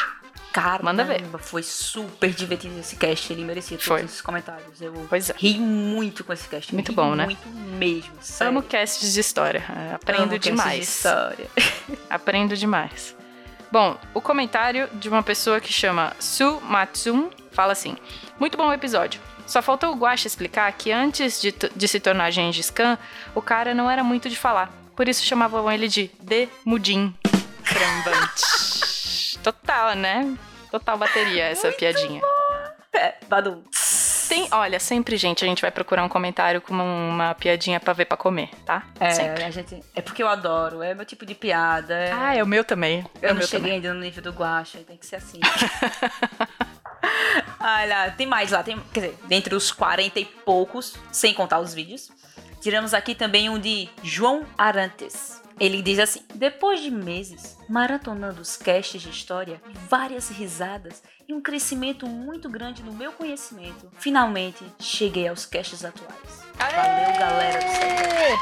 Cara, 0.53 0.83
Manda 0.83 1.03
ver. 1.03 1.23
Foi 1.39 1.63
super 1.63 2.31
divertido 2.31 2.79
esse 2.79 2.97
cast. 2.97 3.33
Ele 3.33 3.43
merecia 3.45 3.77
todos 3.79 3.87
Foi. 3.89 4.03
esses 4.03 4.21
comentários. 4.21 4.81
Eu 4.83 4.93
Pois 5.09 5.31
é. 5.31 5.35
ri 5.37 5.59
muito 5.59 6.23
com 6.25 6.33
esse 6.33 6.47
cast. 6.49 6.75
Muito 6.75 6.93
bom, 6.93 7.15
né? 7.15 7.25
Muito 7.25 7.49
mesmo. 7.49 8.13
Sério. 8.21 8.51
Amo 8.51 8.63
casts 8.63 9.13
de 9.15 9.21
história. 9.21 9.65
É, 9.91 9.95
Aprendo 9.95 10.23
Amo 10.23 10.31
cast 10.33 10.41
de 10.51 10.51
demais. 10.51 10.89
história. 10.89 11.47
Aprendo 12.11 12.57
demais. 12.57 13.17
Bom, 13.71 13.97
o 14.13 14.21
comentário 14.21 14.89
de 14.93 15.09
uma 15.09 15.23
pessoa 15.23 15.59
que 15.59 15.73
chama 15.73 16.13
Su 16.21 16.61
Matsum 16.61 17.31
fala 17.53 17.73
assim: 17.73 17.97
Muito 18.39 18.59
bom 18.59 18.69
o 18.69 18.73
episódio. 18.75 19.19
Só 19.47 19.63
falta 19.63 19.89
o 19.89 19.95
Guaxa 19.97 20.27
explicar 20.27 20.71
que 20.73 20.93
antes 20.93 21.41
de, 21.41 21.53
de 21.75 21.89
se 21.89 21.99
tornar 21.99 22.31
Gengis 22.31 22.69
Khan, 22.71 22.99
o 23.35 23.41
cara 23.41 23.75
não 23.75 23.91
era 23.91 24.05
muito 24.05 24.29
de 24.29 24.37
falar. 24.37 24.71
Por 24.95 25.09
isso 25.09 25.25
chamavam 25.25 25.71
ele 25.73 25.89
de 25.89 26.11
De 26.21 26.47
Mudim. 26.67 27.15
Trambante. 27.65 28.92
Total, 29.43 29.95
né? 29.95 30.37
Total 30.71 30.97
bateria 30.97 31.45
essa 31.45 31.71
piadinha. 31.73 32.23
É, 32.93 33.15
Badum. 33.27 33.63
tem, 34.29 34.49
olha, 34.53 34.79
sempre, 34.79 35.17
gente, 35.17 35.45
a 35.45 35.49
gente 35.49 35.63
vai 35.63 35.71
procurar 35.71 36.05
um 36.05 36.09
comentário 36.09 36.61
com 36.61 36.75
uma, 36.75 36.85
uma 36.85 37.35
piadinha 37.35 37.81
pra 37.81 37.93
ver 37.93 38.05
pra 38.05 38.17
comer, 38.17 38.51
tá? 38.67 38.87
É, 39.01 39.11
sempre. 39.11 39.45
a 39.45 39.51
gente, 39.51 39.83
é 39.95 40.01
porque 40.03 40.23
eu 40.23 40.29
adoro, 40.29 40.83
é 40.83 40.95
meu 40.95 41.05
tipo 41.05 41.25
de 41.25 41.35
piada. 41.35 41.95
É... 41.95 42.13
Ah, 42.13 42.37
é 42.37 42.43
o 42.43 42.47
meu 42.47 42.65
também. 42.65 43.05
eu 43.21 43.31
é 43.31 43.35
não 43.35 43.41
cheguei 43.41 43.59
também. 43.59 43.73
ainda 43.75 43.95
no 43.95 44.01
nível 44.01 44.23
do 44.23 44.31
Guacha, 44.31 44.79
tem 44.87 44.97
que 44.97 45.07
ser 45.07 45.17
assim. 45.17 45.41
lá, 47.59 48.11
tem 48.11 48.27
mais 48.27 48.51
lá, 48.51 48.63
tem, 48.63 48.79
quer 48.93 49.01
dizer, 49.01 49.19
dentre 49.27 49.55
os 49.55 49.73
40 49.73 50.21
e 50.21 50.25
poucos, 50.25 50.97
sem 51.11 51.35
contar 51.35 51.61
os 51.61 51.75
vídeos. 51.75 52.11
Tiramos 52.61 52.95
aqui 52.95 53.15
também 53.15 53.49
um 53.49 53.59
de 53.59 53.89
João 54.03 54.45
Arantes. 54.57 55.42
Ele 55.63 55.81
diz 55.81 56.01
assim: 56.01 56.25
Depois 56.35 56.81
de 56.81 56.91
meses 56.91 57.57
maratonando 57.69 58.41
os 58.43 58.57
casts 58.57 59.01
de 59.01 59.11
história, 59.11 59.63
várias 59.89 60.29
risadas 60.29 61.01
e 61.29 61.33
um 61.33 61.41
crescimento 61.41 62.05
muito 62.05 62.49
grande 62.51 62.83
no 62.83 62.93
meu 62.93 63.13
conhecimento, 63.13 63.89
finalmente 63.97 64.65
cheguei 64.81 65.29
aos 65.29 65.47
casts 65.47 65.85
atuais. 65.85 66.43
Valeu, 66.59 67.17
galera 67.17 67.61
do 67.61 67.71
Céu. 67.71 68.39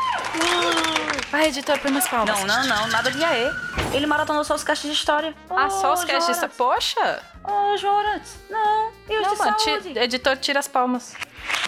Vai, 1.30 1.48
editor, 1.48 1.78
põe 1.78 1.90
umas 1.90 2.08
palmas. 2.08 2.42
Não, 2.42 2.46
não, 2.46 2.66
não, 2.66 2.86
nada 2.88 3.10
de 3.10 3.22
aê. 3.22 3.50
Ele 3.92 4.06
maratonou 4.06 4.42
só 4.42 4.54
os 4.54 4.64
casts 4.64 4.88
de 4.88 4.96
história. 4.96 5.34
Ah, 5.50 5.68
só 5.68 5.92
os 5.92 6.04
casts. 6.04 6.38
Jonas. 6.38 6.54
Poxa! 6.56 7.22
Ô, 7.44 7.76
João 7.76 7.98
Arantes. 7.98 8.36
Não, 8.48 8.92
eu 9.10 9.20
Não, 9.20 9.32
de 9.34 9.38
mano, 9.38 9.60
saúde. 9.60 9.98
editor, 9.98 10.38
tira 10.38 10.58
as 10.58 10.68
palmas. 10.68 11.14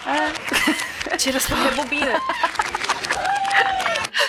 É. 0.06 1.16
Tira 1.18 1.36
as 1.36 1.46
palmas. 1.46 1.66
Rebobina. 1.68 2.12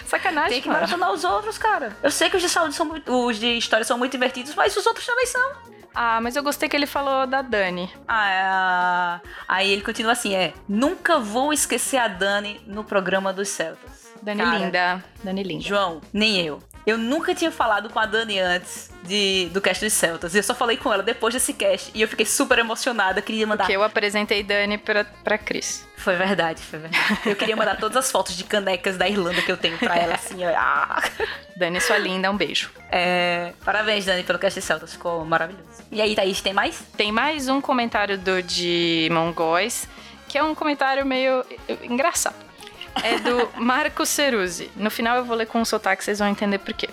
Sacanagem, 0.08 0.50
Tem 0.50 0.62
que 0.62 0.68
mano. 0.68 0.82
maratonar 0.82 1.12
os 1.12 1.24
outros, 1.24 1.58
cara. 1.58 1.96
Eu 2.04 2.12
sei 2.12 2.30
que 2.30 2.36
os 2.38 2.42
de 2.42 2.50
saúde 2.50 2.76
são 2.76 2.86
muito, 2.86 3.12
os 3.28 3.38
de 3.40 3.58
história 3.58 3.84
são 3.86 3.98
muito 3.98 4.12
divertidos, 4.12 4.54
mas 4.56 4.76
os 4.76 4.86
outros 4.86 5.06
também 5.06 5.26
são. 5.26 5.52
Ah, 5.96 6.20
mas 6.22 6.36
eu 6.36 6.42
gostei 6.44 6.68
que 6.68 6.76
ele 6.76 6.88
falou 6.88 7.28
da 7.28 7.42
Dani. 7.44 7.92
Ah, 8.08 9.22
é, 9.24 9.30
aí 9.48 9.72
ele 9.72 9.82
continua 9.84 10.14
assim, 10.14 10.34
é. 10.36 10.54
Nunca 10.68 11.20
vou 11.20 11.54
esquecer 11.54 11.98
a 11.98 12.08
Dani 12.08 12.60
no 12.66 12.84
programa 12.84 13.32
dos 13.32 13.50
Celtas. 13.50 14.12
Dani 14.22 14.42
Cara, 14.42 14.58
linda. 14.58 15.04
Dani 15.24 15.44
linda. 15.44 15.64
João, 15.64 16.02
nem 16.12 16.40
eu. 16.46 16.60
Eu 16.86 16.98
nunca 16.98 17.34
tinha 17.34 17.52
falado 17.52 17.90
com 17.90 18.00
a 18.00 18.06
Dani 18.06 18.40
antes 18.40 18.92
de, 19.04 19.50
do 19.54 19.62
cast 19.62 19.84
dos 19.84 19.94
Celtas. 19.94 20.36
Eu 20.36 20.44
só 20.44 20.54
falei 20.54 20.76
com 20.76 20.92
ela 20.92 21.02
depois 21.02 21.34
desse 21.34 21.54
cast. 21.54 21.92
E 21.94 22.02
eu 22.02 22.08
fiquei 22.08 22.26
super 22.26 22.60
emocionada. 22.60 23.22
Queria 23.22 23.48
mandar. 23.48 23.64
Porque 23.64 23.76
eu 23.76 23.84
apresentei 23.84 24.44
Dani 24.44 24.78
pra, 24.78 25.06
pra 25.06 25.38
Cris. 25.38 25.88
Foi 25.96 26.16
verdade, 26.16 26.62
foi 26.62 26.80
verdade. 26.80 27.20
Eu 27.26 27.36
queria 27.36 27.56
mandar 27.56 27.78
todas 27.78 27.96
as 27.96 28.12
fotos 28.12 28.36
de 28.36 28.44
canecas 28.44 28.98
da 28.98 29.08
Irlanda 29.08 29.42
que 29.42 29.52
eu 29.52 29.56
tenho 29.56 29.78
pra 29.78 29.96
ela, 29.96 30.16
assim, 30.16 30.46
ó. 30.46 30.54
Ah. 30.56 31.02
Dani, 31.56 31.80
sua 31.80 31.98
linda, 31.98 32.30
um 32.30 32.36
beijo. 32.36 32.70
É, 32.92 33.54
parabéns, 33.64 34.06
Dani, 34.06 34.24
pelo 34.24 34.38
cast 34.38 34.60
dos 34.60 34.66
Celtas. 34.66 34.92
Ficou 34.94 35.24
maravilhoso. 35.24 35.84
E 35.90 36.02
aí, 36.02 36.16
Thaís, 36.16 36.42
tem 36.42 36.54
mais? 36.54 36.84
Tem 36.98 37.12
mais 37.12 37.48
um 37.48 37.62
comentário 37.62 38.18
do 38.18 38.44
de 38.44 39.08
Mongóis, 39.12 39.88
que 40.28 40.38
é 40.38 40.44
um 40.44 40.54
comentário 40.54 41.06
meio 41.06 41.46
engraçado. 41.84 42.43
É 43.02 43.18
do 43.20 43.50
Marco 43.58 44.06
Ceruzzi. 44.06 44.70
No 44.76 44.92
final 44.92 45.18
eu 45.18 45.26
vou 45.26 45.36
ler 45.36 45.48
com 45.48 45.60
um 45.60 45.66
sotaque, 45.66 46.04
vocês 46.04 46.20
vão 46.20 46.28
entender 46.28 46.60
por 46.60 46.74
quê. 46.74 46.90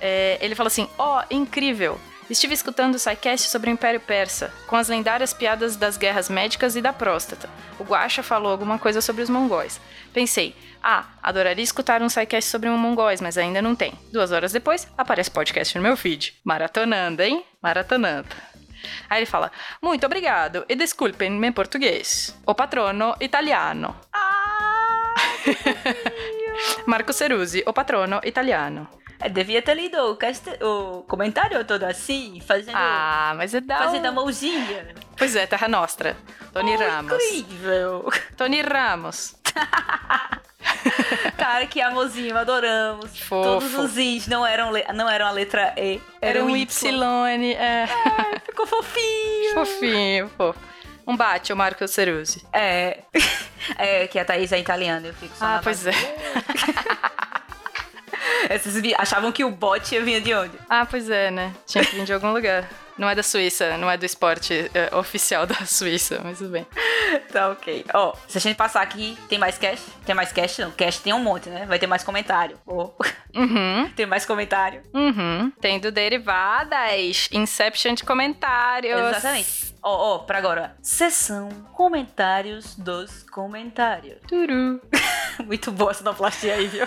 É, 0.00 0.38
ele 0.40 0.54
fala 0.54 0.66
assim: 0.66 0.88
Ó, 0.98 1.22
incrível! 1.30 1.98
Estive 2.30 2.54
escutando 2.54 2.94
o 2.94 2.98
SciCast 2.98 3.50
sobre 3.50 3.70
o 3.70 3.72
Império 3.72 4.00
Persa, 4.00 4.52
com 4.66 4.76
as 4.76 4.88
lendárias 4.88 5.34
piadas 5.34 5.76
das 5.76 5.96
guerras 5.96 6.30
médicas 6.30 6.76
e 6.76 6.80
da 6.80 6.92
próstata. 6.92 7.50
O 7.78 7.84
Guaxa 7.84 8.22
falou 8.22 8.50
alguma 8.50 8.78
coisa 8.78 9.00
sobre 9.00 9.22
os 9.22 9.28
mongóis. 9.28 9.80
Pensei, 10.14 10.56
ah, 10.82 11.06
adoraria 11.22 11.62
escutar 11.62 12.00
um 12.00 12.08
SciCast 12.08 12.50
sobre 12.50 12.68
um 12.68 12.78
mongóis, 12.78 13.20
mas 13.20 13.36
ainda 13.36 13.60
não 13.60 13.74
tem. 13.74 13.92
Duas 14.12 14.32
horas 14.32 14.52
depois, 14.52 14.88
aparece 14.96 15.30
podcast 15.30 15.76
no 15.76 15.82
meu 15.82 15.96
feed. 15.96 16.34
Maratonando, 16.42 17.22
hein? 17.22 17.44
Maratonando. 17.60 18.28
Aí 19.08 19.20
ele 19.20 19.26
fala, 19.26 19.52
muito 19.80 20.04
obrigado 20.06 20.64
e 20.68 20.74
desculpem 20.74 21.30
meu 21.30 21.52
português. 21.52 22.36
O 22.46 22.54
patrono 22.54 23.14
italiano. 23.20 23.94
Marco 26.86 27.12
Ceruzzi, 27.12 27.62
o 27.66 27.72
patrono 27.72 28.20
italiano. 28.24 28.88
É, 29.20 29.28
devia 29.28 29.62
ter 29.62 29.74
lido 29.74 29.96
o, 30.10 30.16
cast, 30.16 30.48
o 30.62 31.02
comentário 31.06 31.64
todo 31.64 31.84
assim, 31.84 32.40
fazendo, 32.44 32.74
Ah, 32.76 33.32
mas 33.36 33.54
é 33.54 33.60
da... 33.60 33.78
fazendo 33.78 34.06
a 34.06 34.12
mãozinha. 34.12 34.88
Pois 35.16 35.36
é, 35.36 35.46
Terra 35.46 35.68
Nostra. 35.68 36.16
Tony 36.52 36.74
Oh, 36.74 36.78
Ramos. 36.78 37.12
Incrível! 37.12 38.10
Tony 38.36 38.62
Ramos. 38.62 39.36
Cara, 41.36 41.66
que 41.66 41.80
amorzinho, 41.80 42.36
adoramos. 42.36 43.18
Fofo. 43.20 43.42
Todos 43.60 43.74
os 43.74 43.96
Is 43.96 44.26
não 44.26 44.44
eram, 44.46 44.70
le- 44.70 44.86
não 44.92 45.08
eram 45.08 45.26
a 45.26 45.30
letra 45.30 45.72
E, 45.76 46.00
Era 46.20 46.42
um 46.44 46.56
Y. 46.56 46.66
Y, 46.90 47.52
é. 47.54 47.86
Ficou 48.44 48.66
fofinho. 48.66 49.54
Fofinho, 49.54 50.28
fofo. 50.36 50.58
Um 51.06 51.16
bate, 51.16 51.52
o 51.52 51.56
Marco 51.56 51.86
Ceruzzi. 51.88 52.44
É. 52.52 52.98
É, 53.78 54.08
que 54.08 54.18
a 54.18 54.24
Thaís 54.24 54.50
é 54.50 54.58
italiana, 54.58 55.06
eu 55.06 55.14
fico 55.14 55.36
só 55.36 55.44
Ah, 55.44 55.60
pois 55.62 55.86
é. 55.86 55.92
Esses 58.50 58.74
vi- 58.80 58.92
achavam 58.96 59.30
que 59.30 59.44
o 59.44 59.50
bot 59.50 59.94
ia 59.94 60.02
vir 60.04 60.20
de 60.20 60.34
onde? 60.34 60.58
Ah, 60.68 60.84
pois 60.84 61.08
é, 61.08 61.30
né? 61.30 61.54
Tinha 61.64 61.84
que 61.84 61.94
vir 61.94 62.04
de 62.04 62.12
algum 62.12 62.32
lugar. 62.32 62.68
Não 62.98 63.08
é 63.08 63.14
da 63.14 63.22
Suíça, 63.22 63.76
não 63.78 63.90
é 63.90 63.96
do 63.96 64.04
esporte 64.04 64.70
é, 64.74 64.94
oficial 64.94 65.46
da 65.46 65.66
Suíça, 65.66 66.20
mas 66.22 66.38
tudo 66.38 66.50
bem. 66.50 66.66
Tá 67.32 67.50
ok. 67.50 67.84
Ó, 67.94 68.14
se 68.28 68.38
a 68.38 68.40
gente 68.40 68.56
passar 68.56 68.82
aqui, 68.82 69.16
tem 69.28 69.38
mais 69.38 69.58
cast? 69.58 69.90
Tem 70.04 70.14
mais 70.14 70.32
cast? 70.32 70.60
Não, 70.60 70.70
cast 70.70 71.00
tem 71.02 71.12
um 71.12 71.18
monte, 71.18 71.48
né? 71.48 71.64
Vai 71.66 71.78
ter 71.78 71.86
mais 71.86 72.04
comentário. 72.04 72.58
Ó, 72.66 72.90
Uhum, 73.34 73.90
tem 73.96 74.04
mais 74.04 74.26
comentário. 74.26 74.82
uhum. 74.92 75.50
Tem 75.58 75.80
do 75.80 75.90
Derivadas, 75.90 77.28
Inception 77.32 77.94
de 77.94 78.04
comentários. 78.04 79.00
Exatamente. 79.00 79.74
Ó, 79.82 80.14
ó, 80.14 80.18
pra 80.18 80.36
agora. 80.38 80.76
Sessão 80.82 81.48
comentários 81.72 82.74
dos 82.76 83.22
comentários. 83.24 84.18
Turu. 84.28 84.80
Muito 85.46 85.72
boa 85.72 85.90
essa 85.92 86.00
sonoplastia 86.04 86.54
aí, 86.54 86.66
viu? 86.68 86.84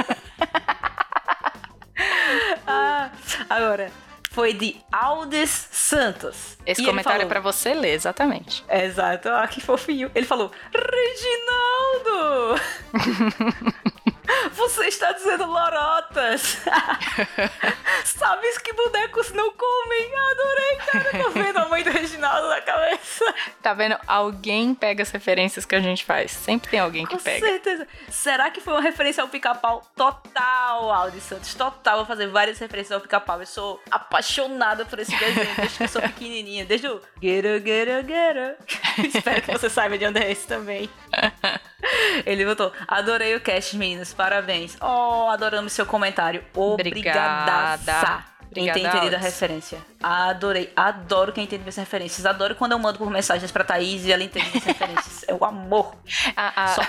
ah, 2.68 3.10
agora, 3.50 3.92
foi 4.36 4.54
de 4.54 4.76
Aldes 4.92 5.70
Santos. 5.72 6.58
Esse 6.66 6.82
E 6.82 6.86
comentário 6.86 7.20
é 7.22 7.26
falou- 7.26 7.30
pra 7.30 7.40
você 7.40 7.74
ler, 7.74 7.94
exatamente. 7.94 8.64
Exato, 8.70 9.30
ah, 9.30 9.48
que 9.48 9.62
fofinho. 9.62 10.12
Ele 10.14 10.26
falou: 10.26 10.52
Reginaldo! 10.74 12.60
Você 14.54 14.86
está 14.88 15.12
dizendo 15.12 15.46
lorotas! 15.46 16.58
Sabes 18.04 18.58
que 18.60 18.74
bonecos 18.74 19.32
não 19.32 19.52
comem? 19.52 20.12
Adorei, 20.32 20.76
cara. 20.92 21.24
Tô 21.24 21.30
vendo 21.32 21.58
a 21.58 21.70
mãe 21.70 21.84
do 21.84 21.90
Reginaldo 21.92 22.48
na 22.50 22.62
cabeça. 22.62 23.34
Tá 23.62 23.74
vendo? 23.74 23.98
Alguém 24.08 24.74
pega 24.76 25.04
as 25.04 25.12
referências 25.12 25.66
que 25.66 25.76
a 25.76 25.80
gente 25.80 26.04
faz. 26.06 26.32
Sempre 26.32 26.70
tem 26.70 26.80
alguém 26.80 27.06
que 27.06 27.16
Com 27.18 27.24
pega. 27.24 27.46
certeza. 27.46 27.88
Será 28.10 28.50
que 28.50 28.62
foi 28.62 28.74
uma 28.74 28.82
referência 28.82 29.22
ao 29.24 29.30
pica-pau? 29.30 29.82
Total, 29.96 30.92
Aldi 30.92 31.22
Santos. 31.22 31.54
Total. 31.54 31.98
Vou 31.98 32.06
fazer 32.06 32.28
várias 32.28 32.60
referências 32.60 32.92
ao 32.92 33.02
pica-pau. 33.02 33.40
Eu 33.40 33.46
sou 33.46 33.82
apaixonada 33.90 34.86
por 34.86 35.00
esse 35.00 35.16
desenho 35.18 35.56
desde 35.56 35.78
que 35.78 35.84
eu 35.84 35.88
sou 35.88 36.02
pequenininha. 36.02 36.66
Desde 36.66 36.88
o 36.88 36.96
up, 36.96 37.68
get 37.68 38.38
up. 38.38 39.08
Espero 39.08 39.42
que 39.42 39.52
você 39.52 39.70
saiba 39.70 39.98
de 39.98 40.06
onde 40.06 40.20
é 40.20 40.32
esse 40.32 40.48
também. 40.48 40.90
Ele 42.26 42.46
botou, 42.46 42.72
adorei 42.88 43.36
o 43.36 43.42
cast, 43.42 43.76
meninas, 43.78 44.14
parabéns. 44.16 44.78
Oh, 44.82 45.30
adoramos 45.30 45.74
seu 45.74 45.86
comentário. 45.86 46.44
Obrigada. 46.54 48.24
Em 48.58 48.66
ter 48.66 48.72
Obrigada, 48.72 48.80
entendido 48.98 49.16
a 49.18 49.20
referência. 49.20 49.80
Adorei, 50.02 50.72
adoro 50.76 51.34
quem 51.34 51.44
entende 51.44 51.62
minhas 51.64 51.76
referências. 51.76 52.26
Adoro 52.26 52.56
quando 52.56 52.72
eu 52.72 52.80
mando 52.80 52.98
por 52.98 53.10
mensagens 53.10 53.52
pra 53.52 53.66
Thaís 53.66 54.06
e 54.06 54.14
ela 54.14 54.24
entende 54.24 54.48
minhas 54.50 54.64
referências. 54.64 55.26
É 55.28 55.34
o 55.34 55.44
amor. 55.44 55.94
A, 56.38 56.64
a, 56.64 56.68
Só. 56.70 56.82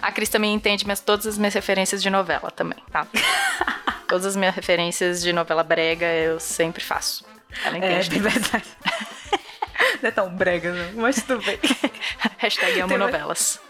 a 0.00 0.12
Cris 0.12 0.28
também 0.28 0.54
entende 0.54 0.84
minhas, 0.84 1.00
todas 1.00 1.26
as 1.26 1.36
minhas 1.36 1.54
referências 1.54 2.00
de 2.02 2.08
novela 2.08 2.50
também, 2.52 2.78
tá? 2.92 3.06
todas 4.06 4.26
as 4.26 4.36
minhas 4.36 4.54
referências 4.54 5.20
de 5.20 5.32
novela 5.32 5.64
brega 5.64 6.06
eu 6.06 6.38
sempre 6.38 6.84
faço. 6.84 7.24
Ela 7.64 7.76
É, 7.76 7.78
entende. 7.78 8.08
de 8.10 8.18
verdade. 8.20 8.64
Não 10.02 10.08
é 10.08 10.12
tão 10.12 10.28
brega, 10.36 10.72
não, 10.72 11.02
mas 11.02 11.22
tudo 11.22 11.42
bem. 11.44 11.58
Hashtag 12.38 12.80
amo 12.80 12.88
Tem 12.88 12.98
mais- 12.98 13.12
novelas. 13.12 13.60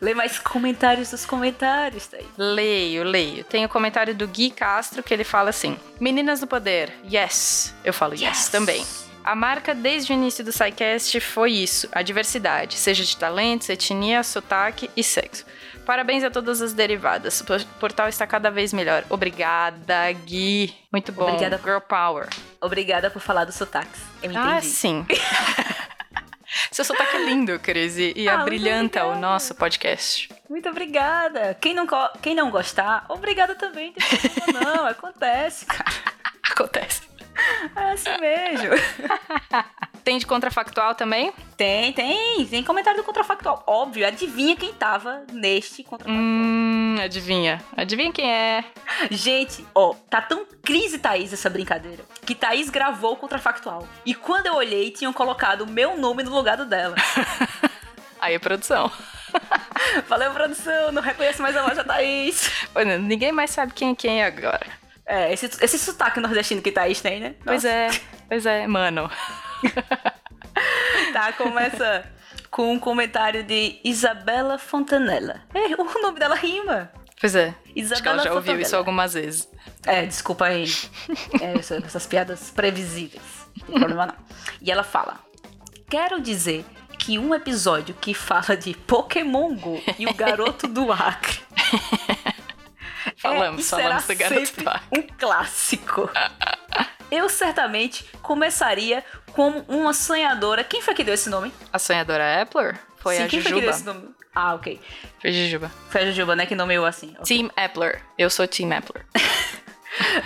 Lê 0.00 0.14
mais 0.14 0.38
comentários 0.38 1.10
dos 1.10 1.26
comentários, 1.26 2.06
Thaís. 2.06 2.26
Leio, 2.38 3.04
leio. 3.04 3.44
Tem 3.44 3.64
o 3.64 3.68
comentário 3.68 4.14
do 4.14 4.26
Gui 4.26 4.50
Castro 4.50 5.02
que 5.02 5.12
ele 5.12 5.24
fala 5.24 5.50
assim: 5.50 5.76
Meninas 6.00 6.40
do 6.40 6.46
Poder, 6.46 6.92
yes. 7.10 7.74
Eu 7.84 7.92
falo 7.92 8.14
yes, 8.14 8.22
Yes. 8.22 8.48
também. 8.48 8.84
A 9.22 9.34
marca 9.34 9.74
desde 9.74 10.12
o 10.12 10.14
início 10.14 10.44
do 10.44 10.52
SciCast 10.52 11.18
foi 11.20 11.52
isso, 11.52 11.88
a 11.92 12.02
diversidade, 12.02 12.76
seja 12.76 13.02
de 13.04 13.16
talentos, 13.16 13.68
etnia, 13.70 14.22
sotaque 14.22 14.90
e 14.94 15.02
sexo. 15.02 15.46
Parabéns 15.86 16.24
a 16.24 16.30
todas 16.30 16.60
as 16.62 16.72
derivadas. 16.74 17.40
O 17.40 17.44
por- 17.44 17.64
portal 17.80 18.08
está 18.08 18.26
cada 18.26 18.50
vez 18.50 18.72
melhor. 18.72 19.04
Obrigada, 19.10 20.10
Gui. 20.12 20.74
Muito 20.92 21.10
bom. 21.12 21.28
Obrigada. 21.28 21.58
Girl 21.62 21.78
Power. 21.80 22.28
Obrigada 22.60 23.10
por 23.10 23.20
falar 23.20 23.44
dos 23.44 23.54
sotaques. 23.54 24.00
Eu 24.22 24.30
entendi. 24.30 24.46
Ah, 24.48 24.60
sim. 24.62 25.06
Seu 26.74 26.84
sotaque 26.84 27.18
é 27.18 27.24
lindo, 27.24 27.56
Cris, 27.60 27.96
e 27.96 28.28
Ah, 28.28 28.40
abrilhanta 28.40 29.04
o 29.06 29.16
nosso 29.16 29.54
podcast. 29.54 30.28
Muito 30.50 30.68
obrigada. 30.68 31.56
Quem 31.60 31.72
não, 31.72 31.86
quem 32.20 32.34
não 32.34 32.50
gostar, 32.50 33.06
obrigada 33.08 33.54
também. 33.54 33.94
Não. 34.52 34.82
Acontece, 34.90 35.66
cara. 35.66 35.84
Acontece. 36.50 37.02
É 37.76 37.92
assim 37.92 38.20
mesmo. 38.20 38.70
Tem 40.04 40.18
de 40.18 40.26
contrafactual 40.26 40.94
também? 40.94 41.32
Tem, 41.56 41.90
tem. 41.94 42.44
Tem 42.44 42.62
comentário 42.62 43.00
do 43.00 43.04
contrafactual. 43.04 43.64
Óbvio, 43.66 44.06
adivinha 44.06 44.54
quem 44.54 44.74
tava 44.74 45.24
neste 45.32 45.82
contrafactual. 45.82 46.22
Hum, 46.22 46.96
adivinha. 47.02 47.64
Adivinha 47.74 48.12
quem 48.12 48.30
é? 48.30 48.64
Gente, 49.10 49.66
ó, 49.74 49.94
tá 50.10 50.20
tão 50.20 50.44
crise 50.62 50.98
Thaís 50.98 51.32
essa 51.32 51.48
brincadeira, 51.48 52.04
que 52.26 52.34
Thaís 52.34 52.68
gravou 52.68 53.14
o 53.14 53.16
contrafactual. 53.16 53.88
E 54.04 54.14
quando 54.14 54.46
eu 54.46 54.56
olhei, 54.56 54.90
tinham 54.90 55.12
colocado 55.12 55.62
o 55.62 55.66
meu 55.66 55.96
nome 55.96 56.22
no 56.22 56.34
lugar 56.34 56.58
do 56.58 56.66
dela. 56.66 56.96
Aí, 58.20 58.38
produção. 58.38 58.92
Valeu, 60.06 60.32
produção, 60.32 60.92
não 60.92 61.00
reconheço 61.00 61.40
mais 61.40 61.56
a 61.56 61.62
voz 61.62 61.76
da 61.76 61.84
Thaís. 61.84 62.50
Olha, 62.74 62.98
ninguém 62.98 63.32
mais 63.32 63.50
sabe 63.50 63.72
quem 63.72 63.92
é 63.92 63.94
quem 63.94 64.22
agora. 64.22 64.66
É, 65.06 65.32
esse, 65.32 65.46
esse 65.62 65.78
sotaque 65.78 66.20
nordestino 66.20 66.60
que 66.62 66.72
Thaís 66.72 67.00
tem, 67.00 67.20
né? 67.20 67.34
Pois 67.44 67.64
Nossa. 67.64 67.74
é, 67.74 67.90
pois 68.28 68.46
é, 68.46 68.66
mano. 68.66 69.10
Tá, 71.12 71.32
começa 71.32 72.04
com 72.50 72.72
um 72.72 72.78
comentário 72.78 73.42
de 73.44 73.78
Isabela 73.84 74.58
Fontanella. 74.58 75.40
É, 75.54 75.80
o 75.80 76.02
nome 76.02 76.18
dela 76.18 76.34
rima. 76.34 76.90
Pois 77.20 77.34
é. 77.36 77.48
Acho 77.48 77.56
que 77.72 77.80
Isabela 77.80 78.14
ela 78.16 78.24
já 78.24 78.34
ouviu 78.34 78.60
isso 78.60 78.76
algumas 78.76 79.14
vezes. 79.14 79.48
É, 79.86 80.04
desculpa 80.06 80.46
aí. 80.46 80.64
É, 81.40 81.58
essa- 81.58 81.76
essas 81.76 82.06
piadas 82.06 82.50
previsíveis. 82.50 83.22
Não 83.60 83.66
tem 83.66 83.74
problema 83.78 84.06
não. 84.06 84.14
E 84.60 84.70
ela 84.72 84.82
fala: 84.82 85.20
Quero 85.88 86.20
dizer 86.20 86.64
que 86.98 87.18
um 87.18 87.34
episódio 87.34 87.94
que 88.00 88.12
fala 88.14 88.56
de 88.56 88.74
Pokémon 88.74 89.54
Go 89.54 89.80
e 89.98 90.06
o 90.06 90.14
garoto 90.14 90.66
do 90.66 90.90
Acre. 90.92 91.38
Falamos, 93.18 93.72
é, 93.72 93.76
falamos 93.76 94.06
do 94.06 94.16
garoto 94.16 94.62
do 94.62 94.68
Acre. 94.68 94.98
Um 94.98 95.02
clássico. 95.18 96.10
Eu 97.10 97.28
certamente 97.28 98.04
começaria 98.22 99.04
como 99.32 99.60
uma 99.68 99.92
sonhadora. 99.92 100.64
Quem 100.64 100.82
foi 100.82 100.94
que 100.94 101.04
deu 101.04 101.14
esse 101.14 101.28
nome? 101.28 101.52
A 101.72 101.78
sonhadora 101.78 102.42
Appler 102.42 102.78
foi 102.96 103.16
Sim, 103.16 103.22
a 103.24 103.28
quem 103.28 103.40
foi 103.40 103.52
que 103.52 103.60
deu 103.60 103.72
Jujuba. 103.72 103.76
esse 103.76 103.84
nome? 103.86 104.14
Ah, 104.34 104.54
ok. 104.54 104.80
Foi 105.20 105.32
Jujuba. 105.32 105.70
Foi 105.90 106.02
a 106.02 106.06
Jujuba, 106.06 106.34
né, 106.34 106.46
que 106.46 106.54
nomeou 106.56 106.84
assim. 106.84 107.14
Ok. 107.20 107.24
Team 107.36 107.50
Appler. 107.56 108.02
Eu 108.18 108.28
sou 108.30 108.46
Team 108.48 108.72
Appler. 108.72 109.04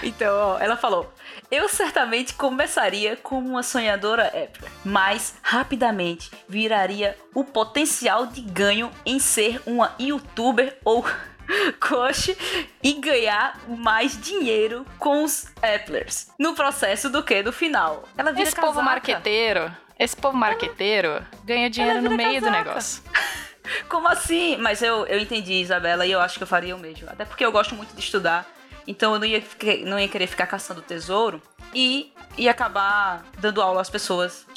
Então, 0.03 0.35
ó, 0.35 0.59
ela 0.59 0.79
falou: 0.79 1.13
Eu 1.51 1.69
certamente 1.69 2.33
começaria 2.33 3.17
como 3.17 3.49
uma 3.51 3.63
sonhadora 3.63 4.23
épica, 4.35 4.67
mas 4.83 5.35
rapidamente 5.43 6.31
viraria 6.49 7.15
o 7.35 7.45
potencial 7.45 8.27
de 8.27 8.41
ganho 8.41 8.91
em 9.05 9.19
ser 9.19 9.61
uma 9.67 9.95
youtuber 10.01 10.79
ou 10.83 11.05
coach 11.81 12.37
e 12.83 12.93
ganhar 12.95 13.59
mais 13.69 14.21
dinheiro 14.21 14.85
com 14.99 15.25
os 15.25 15.47
Applers 15.63 16.29
no 16.39 16.55
processo 16.55 17.09
do 17.11 17.23
que 17.23 17.43
no 17.43 17.53
final. 17.53 18.05
Ela 18.17 18.33
vira 18.33 18.45
Esse 18.49 18.55
povo 18.57 18.67
casaca. 18.75 18.85
marqueteiro, 18.85 19.73
esse 19.99 20.17
povo 20.17 20.37
marqueteiro 20.37 21.25
ganha 21.45 21.69
dinheiro 21.71 22.03
no 22.03 22.11
meio 22.11 22.41
do 22.41 22.47
casaca. 22.47 22.65
negócio. 22.69 23.03
Como 23.89 24.09
assim? 24.09 24.57
Mas 24.57 24.81
eu, 24.83 25.05
eu 25.07 25.19
entendi, 25.19 25.55
Isabela, 25.55 26.07
e 26.07 26.13
eu 26.13 26.21
acho 26.21 26.39
que 26.39 26.43
eu 26.43 26.47
faria 26.47 26.75
o 26.75 26.79
mesmo. 26.79 27.09
Até 27.11 27.25
porque 27.25 27.45
eu 27.45 27.53
gosto 27.53 27.75
muito 27.75 27.93
de 27.95 28.01
estudar. 28.01 28.47
Então 28.87 29.13
eu 29.13 29.19
não 29.19 29.27
ia, 29.27 29.43
não 29.85 29.99
ia 29.99 30.09
querer 30.09 30.27
ficar 30.27 30.47
caçando 30.47 30.81
tesouro 30.81 31.43
e 31.75 32.11
ia 32.39 32.51
acabar 32.51 33.23
dando 33.39 33.61
aula 33.61 33.83
às 33.83 33.91
pessoas. 33.91 34.47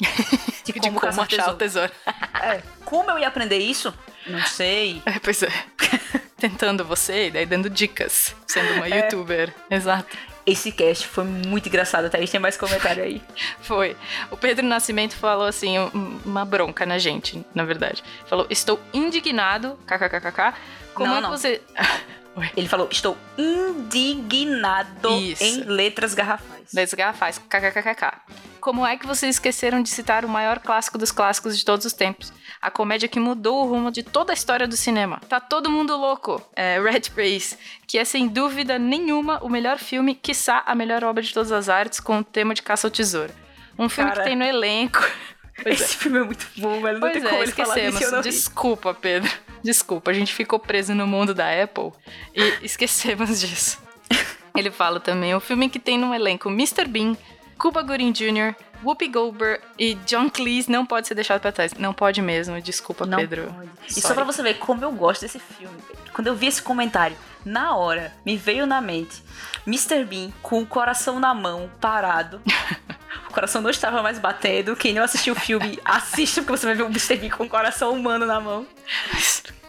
De 0.64 0.72
De 0.72 0.80
como, 0.80 1.00
como 1.00 1.00
caçar 1.00 1.26
achar 1.26 1.52
o 1.52 1.56
tesouro. 1.56 1.90
tesouro. 1.90 1.92
É, 2.40 2.62
como 2.84 3.10
eu 3.10 3.18
ia 3.18 3.26
aprender 3.28 3.58
isso? 3.58 3.92
Não 4.26 4.40
sei. 4.46 5.02
É, 5.06 5.18
pois 5.18 5.42
é. 5.42 5.48
Tentando 6.38 6.84
você 6.84 7.28
e 7.28 7.30
daí 7.30 7.46
dando 7.46 7.70
dicas. 7.70 8.34
Sendo 8.46 8.74
uma 8.74 8.88
youtuber. 8.88 9.52
Exato. 9.70 10.16
Esse 10.44 10.72
cast 10.72 11.06
foi 11.06 11.22
muito 11.22 11.68
engraçado, 11.68 12.10
Thaís. 12.10 12.28
Tem 12.30 12.40
mais 12.40 12.56
comentário 12.56 13.04
aí. 13.04 13.22
Foi. 13.62 13.96
O 14.28 14.36
Pedro 14.36 14.66
Nascimento 14.66 15.14
falou 15.14 15.46
assim, 15.46 15.78
um- 15.78 16.20
uma 16.24 16.44
bronca 16.44 16.84
na 16.84 16.98
gente, 16.98 17.44
na 17.54 17.64
verdade. 17.64 18.02
Falou, 18.26 18.44
estou 18.50 18.80
indignado, 18.92 19.78
kkkk. 19.86 20.52
Como 20.94 21.06
Não, 21.08 21.14
é 21.14 21.16
que 21.18 21.22
não. 21.22 21.30
você... 21.30 21.60
Ele 22.56 22.68
falou: 22.68 22.88
Estou 22.90 23.16
indignado 23.36 25.12
Isso. 25.20 25.42
em 25.42 25.64
letras 25.64 26.14
garrafais. 26.14 26.72
Das 26.72 26.94
garrafais, 26.94 27.38
kkkk. 27.38 28.12
Como 28.60 28.86
é 28.86 28.96
que 28.96 29.06
vocês 29.06 29.36
esqueceram 29.36 29.82
de 29.82 29.90
citar 29.90 30.24
o 30.24 30.28
maior 30.28 30.60
clássico 30.60 30.96
dos 30.96 31.10
clássicos 31.10 31.58
de 31.58 31.64
todos 31.64 31.84
os 31.84 31.92
tempos? 31.92 32.32
A 32.60 32.70
comédia 32.70 33.08
que 33.08 33.18
mudou 33.18 33.64
o 33.64 33.68
rumo 33.68 33.90
de 33.90 34.02
toda 34.02 34.32
a 34.32 34.34
história 34.34 34.68
do 34.68 34.76
cinema. 34.76 35.20
Tá 35.28 35.40
todo 35.40 35.70
mundo 35.70 35.96
louco. 35.96 36.40
É 36.54 36.80
Red 36.80 37.10
Race, 37.16 37.58
que 37.86 37.98
é 37.98 38.04
sem 38.04 38.28
dúvida 38.28 38.78
nenhuma 38.78 39.38
o 39.42 39.48
melhor 39.48 39.78
filme, 39.78 40.14
quiçá 40.14 40.62
a 40.64 40.74
melhor 40.74 41.02
obra 41.02 41.22
de 41.22 41.34
todas 41.34 41.50
as 41.50 41.68
artes, 41.68 41.98
com 41.98 42.18
o 42.18 42.24
tema 42.24 42.54
de 42.54 42.62
caça 42.62 42.86
ao 42.86 42.90
tesouro. 42.90 43.32
Um 43.78 43.88
filme 43.88 44.10
Cara. 44.10 44.22
que 44.22 44.28
tem 44.28 44.36
no 44.36 44.44
elenco. 44.44 45.00
Pois 45.62 45.80
é. 45.80 45.84
Esse 45.84 45.96
filme 45.96 46.18
é 46.18 46.22
muito 46.24 46.46
bom, 46.56 46.80
velho. 46.80 46.94
Não 46.98 47.00
Pois 47.00 47.12
tem 47.12 47.22
é, 47.22 47.28
como 47.30 47.42
ele 47.42 47.52
falar 47.52 47.68
esquecemos. 47.78 47.98
disso 47.98 48.10
não 48.12 48.18
ri. 48.22 48.30
Desculpa, 48.30 48.94
Pedro. 48.94 49.30
Desculpa, 49.62 50.10
a 50.10 50.14
gente 50.14 50.32
ficou 50.34 50.58
preso 50.58 50.94
no 50.94 51.06
mundo 51.06 51.32
da 51.34 51.46
Apple 51.62 51.92
e 52.34 52.64
esquecemos 52.64 53.38
disso. 53.40 53.78
Ele 54.56 54.70
fala 54.70 55.00
também, 55.00 55.34
o 55.34 55.40
filme 55.40 55.68
que 55.70 55.78
tem 55.78 55.96
no 55.96 56.12
elenco 56.14 56.48
Mr. 56.50 56.84
Bean, 56.86 57.16
Cuba 57.56 57.80
Gooding 57.82 58.12
Jr., 58.12 58.54
Whoopi 58.84 59.06
Goldberg 59.06 59.62
e 59.78 59.94
John 60.06 60.28
Cleese 60.28 60.68
não 60.68 60.84
pode 60.84 61.06
ser 61.06 61.14
deixado 61.14 61.40
pra 61.40 61.52
trás. 61.52 61.72
Não 61.74 61.94
pode 61.94 62.20
mesmo, 62.20 62.60
desculpa, 62.60 63.06
Não 63.06 63.16
Pedro. 63.16 63.54
pode. 63.54 63.70
E 63.88 64.00
só 64.00 64.12
pra 64.12 64.24
você 64.24 64.42
ver 64.42 64.54
como 64.54 64.82
eu 64.84 64.90
gosto 64.90 65.20
desse 65.22 65.38
filme, 65.38 65.76
Pedro. 65.86 66.02
Quando 66.12 66.26
eu 66.26 66.34
vi 66.34 66.48
esse 66.48 66.60
comentário, 66.60 67.16
na 67.44 67.76
hora, 67.76 68.12
me 68.26 68.36
veio 68.36 68.66
na 68.66 68.80
mente 68.80 69.22
Mr. 69.64 70.04
Bean 70.04 70.32
com 70.42 70.60
o 70.60 70.66
coração 70.66 71.20
na 71.20 71.32
mão, 71.32 71.70
parado. 71.80 72.42
o 73.32 73.34
coração 73.34 73.62
não 73.62 73.70
estava 73.70 74.02
mais 74.02 74.18
batendo. 74.18 74.76
Quem 74.76 74.92
não 74.92 75.02
assistiu 75.02 75.32
o 75.32 75.40
filme, 75.40 75.78
assista, 75.84 76.42
porque 76.42 76.58
você 76.58 76.66
vai 76.66 76.74
ver 76.74 76.82
o 76.82 76.86
Mr. 76.86 77.16
Bean 77.16 77.30
com 77.30 77.44
o 77.44 77.48
coração 77.48 77.92
humano 77.94 78.26
na 78.26 78.38
mão. 78.38 78.66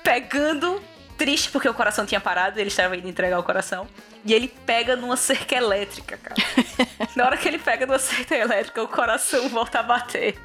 Pegando, 0.03 0.83
triste 1.17 1.49
porque 1.49 1.69
o 1.69 1.73
coração 1.73 2.05
tinha 2.05 2.19
parado, 2.19 2.59
ele 2.59 2.67
estava 2.67 2.97
indo 2.97 3.07
entregar 3.07 3.39
o 3.39 3.43
coração. 3.43 3.87
E 4.25 4.33
ele 4.33 4.49
pega 4.65 4.95
numa 4.97 5.15
cerca 5.15 5.55
elétrica, 5.55 6.17
cara. 6.17 6.35
na 7.15 7.25
hora 7.25 7.37
que 7.37 7.47
ele 7.47 7.57
pega 7.57 7.85
numa 7.85 7.99
cerca 7.99 8.35
elétrica, 8.35 8.83
o 8.83 8.87
coração 8.87 9.47
volta 9.47 9.79
a 9.79 9.83
bater. 9.83 10.37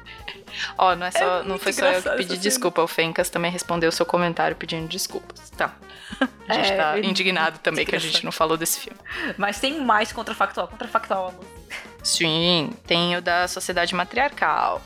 Ó, 0.77 0.95
não, 0.95 1.05
é 1.05 1.11
só, 1.11 1.39
É 1.39 1.43
não 1.43 1.59
foi 1.59 1.73
só 1.73 1.85
eu 1.87 2.01
que 2.01 2.09
pedi 2.09 2.37
desculpa. 2.37 2.81
O 2.81 2.87
Fencas 2.87 3.29
também 3.29 3.51
respondeu 3.51 3.89
o 3.89 3.91
seu 3.91 4.05
comentário 4.05 4.55
pedindo 4.55 4.87
desculpas. 4.87 5.49
Tá. 5.51 5.75
A 6.47 6.53
gente 6.53 6.71
É, 6.71 6.75
tá 6.77 6.99
indignado 6.99 7.59
também 7.59 7.85
que 7.85 7.95
a 7.95 7.99
gente 7.99 8.23
não 8.23 8.31
falou 8.31 8.57
desse 8.57 8.79
filme. 8.79 8.99
Mas 9.37 9.59
tem 9.59 9.79
mais 9.81 10.11
contrafactual. 10.11 10.67
Contrafactual, 10.67 11.29
amor. 11.29 11.58
Sim, 12.03 12.71
tem 12.87 13.15
o 13.17 13.21
da 13.21 13.47
sociedade 13.47 13.93
matriarcal. 13.93 14.81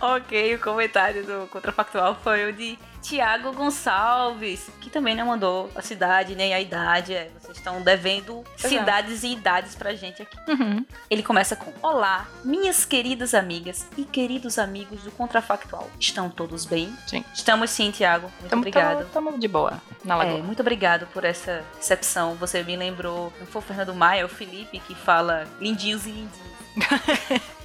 Ok, 0.00 0.54
o 0.54 0.58
comentário 0.58 1.24
do 1.24 1.46
Contrafactual 1.48 2.16
foi 2.22 2.48
o 2.48 2.52
de 2.52 2.78
Tiago 3.02 3.52
Gonçalves, 3.52 4.70
que 4.80 4.88
também 4.88 5.14
não 5.14 5.26
mandou 5.26 5.70
a 5.74 5.82
cidade 5.82 6.34
nem 6.34 6.54
a 6.54 6.60
idade. 6.60 7.12
É, 7.14 7.30
vocês 7.38 7.58
estão 7.58 7.82
devendo 7.82 8.44
cidades 8.56 9.22
e 9.22 9.32
idades 9.32 9.74
pra 9.74 9.94
gente 9.94 10.22
aqui. 10.22 10.36
Uhum. 10.48 10.84
Ele 11.10 11.22
começa 11.22 11.54
com: 11.54 11.72
Olá, 11.82 12.26
minhas 12.44 12.84
queridas 12.84 13.34
amigas 13.34 13.86
e 13.96 14.04
queridos 14.04 14.58
amigos 14.58 15.02
do 15.02 15.10
Contrafactual. 15.10 15.90
Estão 15.98 16.30
todos 16.30 16.64
bem? 16.64 16.94
Sim. 17.06 17.24
Estamos 17.34 17.70
sim, 17.70 17.90
Tiago. 17.90 18.30
Muito 18.40 18.50
Tamo, 18.50 18.60
obrigado. 18.60 18.98
Tamo, 19.10 19.30
tamo 19.30 19.38
de 19.38 19.48
boa 19.48 19.82
na 20.04 20.22
É, 20.24 20.40
muito 20.42 20.60
obrigado 20.60 21.06
por 21.08 21.24
essa 21.24 21.64
recepção. 21.76 22.34
Você 22.36 22.62
me 22.62 22.76
lembrou, 22.76 23.32
não 23.38 23.46
foi 23.46 23.60
o 23.60 23.64
Fernando 23.64 23.94
Maia, 23.94 24.22
é 24.22 24.24
o 24.24 24.28
Felipe 24.28 24.78
que 24.78 24.94
fala 24.94 25.46
lindinhos 25.60 26.06
e 26.06 26.10
lindinhos. 26.10 26.50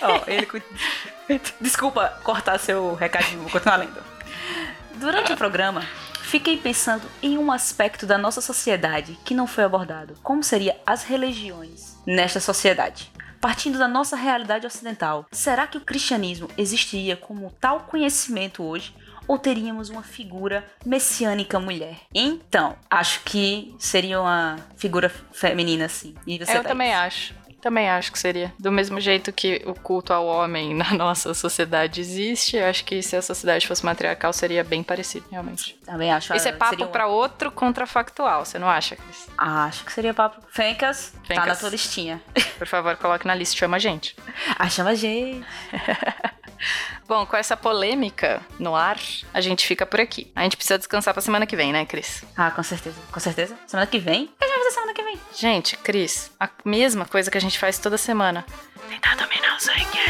Ó, 0.00 0.22
ele. 0.26 0.46
Cu- 1.28 1.52
Desculpa 1.60 2.08
cortar 2.24 2.58
seu 2.58 2.94
recadinho, 2.94 3.42
vou 3.42 3.50
continuar 3.50 3.76
lendo. 3.76 4.02
Durante 4.96 5.32
o 5.32 5.36
programa, 5.36 5.82
fiquei 6.22 6.56
pensando 6.56 7.02
em 7.22 7.38
um 7.38 7.52
aspecto 7.52 8.04
da 8.06 8.18
nossa 8.18 8.40
sociedade 8.40 9.16
que 9.24 9.34
não 9.34 9.46
foi 9.46 9.64
abordado. 9.64 10.14
Como 10.22 10.42
seria 10.42 10.76
as 10.86 11.04
religiões 11.04 11.96
nesta 12.06 12.40
sociedade? 12.40 13.10
Partindo 13.40 13.78
da 13.78 13.86
nossa 13.86 14.16
realidade 14.16 14.66
ocidental, 14.66 15.24
será 15.30 15.66
que 15.68 15.78
o 15.78 15.80
cristianismo 15.80 16.48
existiria 16.58 17.16
como 17.16 17.52
tal 17.60 17.80
conhecimento 17.82 18.64
hoje? 18.64 18.92
Ou 19.28 19.38
teríamos 19.38 19.90
uma 19.90 20.02
figura 20.02 20.66
messiânica 20.86 21.60
mulher? 21.60 21.98
Então, 22.14 22.74
acho 22.90 23.20
que 23.24 23.76
seria 23.78 24.18
uma 24.20 24.56
figura 24.76 25.10
feminina, 25.32 25.86
sim. 25.86 26.14
Eu 26.26 26.44
Thaís? 26.46 26.62
também 26.62 26.94
acho. 26.94 27.34
Também 27.60 27.88
acho 27.90 28.12
que 28.12 28.18
seria. 28.18 28.52
Do 28.58 28.70
mesmo 28.70 29.00
jeito 29.00 29.32
que 29.32 29.62
o 29.66 29.74
culto 29.74 30.12
ao 30.12 30.26
homem 30.26 30.74
na 30.74 30.92
nossa 30.94 31.34
sociedade 31.34 32.00
existe, 32.00 32.56
eu 32.56 32.66
acho 32.66 32.84
que 32.84 33.02
se 33.02 33.16
a 33.16 33.22
sociedade 33.22 33.66
fosse 33.66 33.84
matriarcal 33.84 34.32
seria 34.32 34.62
bem 34.62 34.82
parecido, 34.82 35.26
realmente. 35.30 35.76
Também 35.84 36.12
acho. 36.12 36.32
Esse 36.34 36.48
é 36.48 36.52
ah, 36.52 36.56
papo 36.56 36.76
uma- 36.76 36.86
pra 36.86 37.06
outro 37.06 37.50
contrafactual, 37.50 38.44
você 38.44 38.58
não 38.58 38.68
acha, 38.68 38.96
Cris? 38.96 39.28
Acho 39.36 39.84
que 39.84 39.92
seria 39.92 40.14
papo. 40.14 40.40
Fencas, 40.50 41.12
tá 41.14 41.34
Fencas. 41.34 41.46
na 41.46 41.56
tua 41.56 41.70
listinha. 41.70 42.22
Por 42.58 42.66
favor, 42.66 42.96
coloque 42.96 43.26
na 43.26 43.34
lista, 43.34 43.56
chama 43.56 43.76
a 43.76 43.80
gente. 43.80 44.14
Ah, 44.58 44.68
chama 44.68 44.90
a 44.90 44.94
gente. 44.94 45.44
Bom, 47.06 47.24
com 47.24 47.36
essa 47.36 47.56
polêmica 47.56 48.42
no 48.58 48.74
ar, 48.74 48.98
a 49.32 49.40
gente 49.40 49.66
fica 49.66 49.86
por 49.86 50.00
aqui. 50.00 50.30
A 50.34 50.42
gente 50.42 50.56
precisa 50.56 50.76
descansar 50.76 51.14
pra 51.14 51.22
semana 51.22 51.46
que 51.46 51.56
vem, 51.56 51.72
né, 51.72 51.86
Cris? 51.86 52.22
Ah, 52.36 52.50
com 52.50 52.62
certeza. 52.62 52.96
Com 53.10 53.20
certeza. 53.20 53.56
Semana 53.66 53.86
que 53.86 53.98
vem? 53.98 54.28
A 54.40 54.44
gente 54.44 54.54
vai 54.56 54.57
fazer 54.68 54.70
semana 54.70 54.94
que 54.94 55.02
vem? 55.02 55.20
Gente, 55.34 55.76
Cris, 55.78 56.30
a 56.38 56.48
mesma 56.64 57.06
coisa 57.06 57.30
que 57.30 57.38
a 57.38 57.40
gente 57.40 57.58
faz 57.58 57.78
toda 57.78 57.96
semana. 57.96 58.44
Tentar 58.88 59.16
dominar 59.16 59.56
o 59.56 59.60
sangue. 59.60 60.07